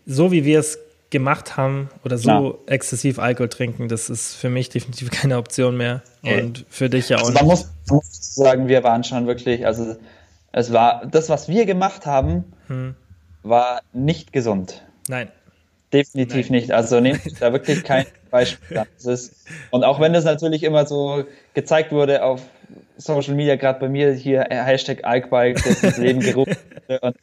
[0.06, 0.78] so wie wir es
[1.10, 2.54] gemacht haben oder so ja.
[2.66, 6.02] exzessiv Alkohol trinken, das ist für mich definitiv keine Option mehr.
[6.22, 6.42] Okay.
[6.42, 7.66] Und für dich ja auch also man nicht.
[7.86, 9.96] Muss, muss sagen, wir waren schon wirklich, also
[10.52, 12.94] es war, das, was wir gemacht haben, hm.
[13.42, 14.82] war nicht gesund.
[15.08, 15.28] Nein.
[15.92, 16.60] Definitiv Nein.
[16.60, 16.72] nicht.
[16.72, 18.82] Also nehmt da wirklich kein Beispiel.
[19.04, 22.42] Ist, und auch wenn das natürlich immer so gezeigt wurde auf
[22.98, 26.56] Social Media, gerade bei mir hier Hashtag Alkbike, das ins Leben gerufen
[27.00, 27.16] und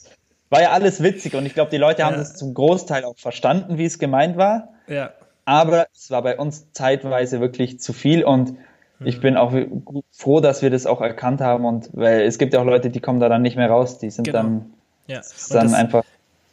[0.55, 2.07] war ja alles witzig und ich glaube, die Leute ja.
[2.07, 4.69] haben das zum Großteil auch verstanden, wie es gemeint war.
[4.87, 5.11] Ja.
[5.45, 9.07] Aber es war bei uns zeitweise wirklich zu viel und mhm.
[9.07, 9.53] ich bin auch
[10.11, 12.99] froh, dass wir das auch erkannt haben und weil es gibt ja auch Leute, die
[12.99, 14.39] kommen da dann nicht mehr raus, die sind genau.
[14.39, 14.73] dann,
[15.07, 15.21] ja.
[15.49, 16.03] dann das, einfach.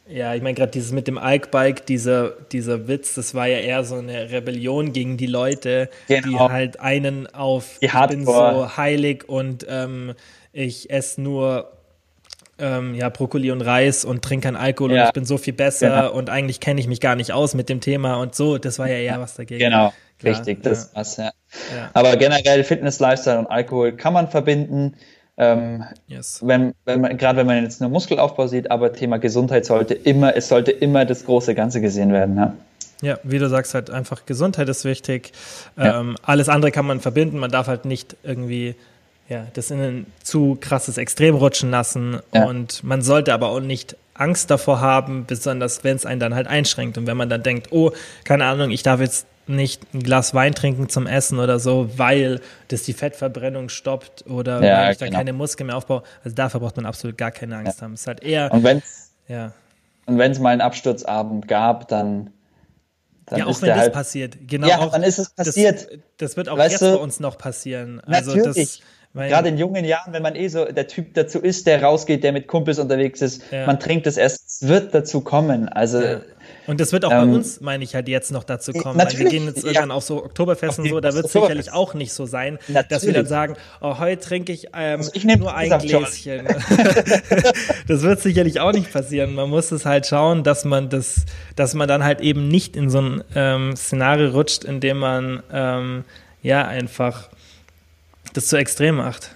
[0.05, 3.85] Ja, ich meine gerade dieses mit dem Ike-Bike, dieser, dieser Witz, das war ja eher
[3.85, 6.27] so eine Rebellion gegen die Leute, genau.
[6.27, 10.13] die halt einen auf die ich bin so heilig und ähm,
[10.51, 11.71] ich esse nur
[12.59, 15.01] ähm, ja, Brokkoli und Reis und trinke keinen Alkohol ja.
[15.01, 16.13] und ich bin so viel besser genau.
[16.13, 18.57] und eigentlich kenne ich mich gar nicht aus mit dem Thema und so.
[18.57, 19.59] Das war ja eher was dagegen.
[19.59, 20.97] Genau, Klar, richtig, das ja.
[20.97, 21.23] war's, ja.
[21.75, 21.89] ja.
[21.93, 24.95] Aber generell Fitness, Lifestyle und Alkohol kann man verbinden.
[25.35, 26.41] Ähm, yes.
[26.45, 30.35] wenn, wenn man, gerade wenn man jetzt nur Muskelaufbau sieht, aber Thema Gesundheit sollte immer,
[30.35, 32.37] es sollte immer das große Ganze gesehen werden.
[32.37, 32.53] Ja.
[33.01, 35.33] Ja, wie du sagst, halt einfach Gesundheit ist wichtig.
[35.75, 35.99] Ja.
[35.99, 37.37] Ähm, alles andere kann man verbinden.
[37.37, 38.75] Man darf halt nicht irgendwie
[39.33, 42.19] ja, das in ein zu krasses Extrem rutschen lassen.
[42.33, 42.45] Ja.
[42.45, 46.47] Und man sollte aber auch nicht Angst davor haben, besonders wenn es einen dann halt
[46.47, 46.97] einschränkt.
[46.97, 47.91] Und wenn man dann denkt, oh,
[48.23, 52.41] keine Ahnung, ich darf jetzt nicht ein Glas Wein trinken zum Essen oder so, weil
[52.67, 55.17] das die Fettverbrennung stoppt oder ja, weil ich dann genau.
[55.17, 56.03] keine Muskeln mehr aufbaue.
[56.23, 57.81] Also dafür braucht man absolut gar keine Angst ja.
[57.81, 57.93] haben.
[57.93, 58.51] Es ist halt eher.
[58.53, 59.51] Und wenn es ja.
[60.07, 62.29] mal einen Absturzabend gab, dann
[63.25, 64.37] dann ja, auch wenn das halt, passiert.
[64.47, 65.87] Genau, ja, auch, dann ist es passiert.
[65.89, 68.01] Das, das wird auch weißt jetzt du, bei uns noch passieren.
[68.05, 68.79] Also natürlich.
[68.79, 72.23] Das, Gerade in jungen Jahren, wenn man eh so der Typ dazu ist, der rausgeht,
[72.23, 73.67] der mit Kumpels unterwegs ist, ja.
[73.67, 75.69] man trinkt es erst, es wird dazu kommen.
[75.69, 76.21] Also ja.
[76.65, 78.97] Und das wird auch ähm, bei uns, meine ich, halt jetzt noch dazu kommen.
[78.97, 79.95] Weil wir gehen jetzt irgendwann ja.
[79.95, 82.87] auf so Oktoberfest und so, da wird es sicherlich auch nicht so sein, natürlich.
[82.87, 86.45] dass wir dann sagen, oh, heute trinke ich, ähm, also ich nur ein Gläschen.
[87.87, 89.35] das wird sicherlich auch nicht passieren.
[89.35, 92.89] Man muss es halt schauen, dass man das, dass man dann halt eben nicht in
[92.89, 96.05] so ein ähm, Szenario rutscht, in dem man ähm,
[96.41, 97.29] ja einfach
[98.33, 99.35] das zu extrem macht.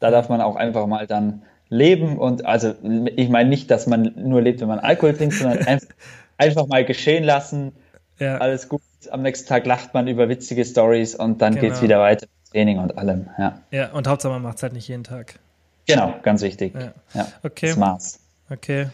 [0.00, 2.74] Da darf man auch einfach mal dann leben und also
[3.16, 5.94] ich meine nicht, dass man nur lebt, wenn man Alkohol trinkt, sondern einfach,
[6.36, 7.72] einfach mal geschehen lassen.
[8.18, 8.38] Ja.
[8.38, 8.82] Alles gut.
[9.10, 11.72] Am nächsten Tag lacht man über witzige Stories und dann genau.
[11.72, 13.28] es wieder weiter mit Training und allem.
[13.38, 15.38] Ja, ja und Hauptsache man macht es halt nicht jeden Tag.
[15.86, 16.74] Genau, ganz wichtig.
[16.74, 16.92] Ja.
[17.14, 17.26] ja.
[17.42, 17.68] Okay.
[17.68, 18.20] Das Maß.
[18.50, 18.88] Okay.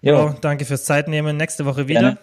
[0.00, 0.34] Jo.
[0.40, 1.36] danke fürs Zeitnehmen.
[1.36, 2.00] Nächste Woche wieder.
[2.00, 2.18] Gerne.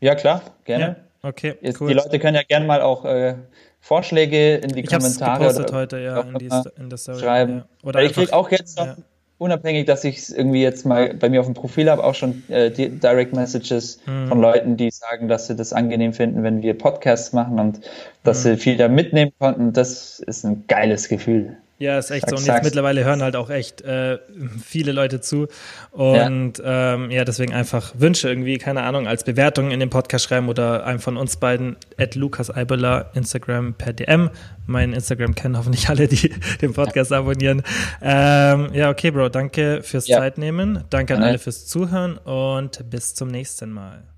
[0.00, 0.84] Ja, klar, gerne.
[0.84, 0.96] Ja.
[1.22, 1.54] Okay.
[1.60, 1.88] Jetzt, cool.
[1.88, 3.34] Die Leute können ja gerne mal auch äh,
[3.80, 7.56] Vorschläge in die ich Kommentare oder heute, ja, in, die, in der Story, schreiben.
[7.58, 7.88] Ja.
[7.88, 8.96] Oder ich kriege auch jetzt noch, ja.
[9.38, 12.42] unabhängig, dass ich es irgendwie jetzt mal bei mir auf dem Profil habe, auch schon
[12.48, 14.28] äh, Direct Messages hm.
[14.28, 17.80] von Leuten, die sagen, dass sie das angenehm finden, wenn wir Podcasts machen und
[18.24, 18.54] dass hm.
[18.54, 19.72] sie viel da mitnehmen konnten.
[19.72, 21.56] Das ist ein geiles Gefühl.
[21.78, 22.36] Ja, ist echt Sag, so.
[22.36, 24.18] Und jetzt mittlerweile hören halt auch echt äh,
[24.64, 25.48] viele Leute zu.
[25.90, 26.94] Und ja.
[26.94, 30.86] Ähm, ja, deswegen einfach Wünsche irgendwie, keine Ahnung, als Bewertung in den Podcast schreiben oder
[30.86, 34.30] einem von uns beiden, at Lukas Eibeler, Instagram per DM.
[34.66, 37.18] Mein Instagram kennen hoffentlich alle, die den Podcast ja.
[37.18, 37.62] abonnieren.
[38.00, 40.18] Ähm, ja, okay, Bro, danke fürs ja.
[40.18, 40.84] Zeitnehmen.
[40.88, 44.15] Danke an alle fürs Zuhören und bis zum nächsten Mal.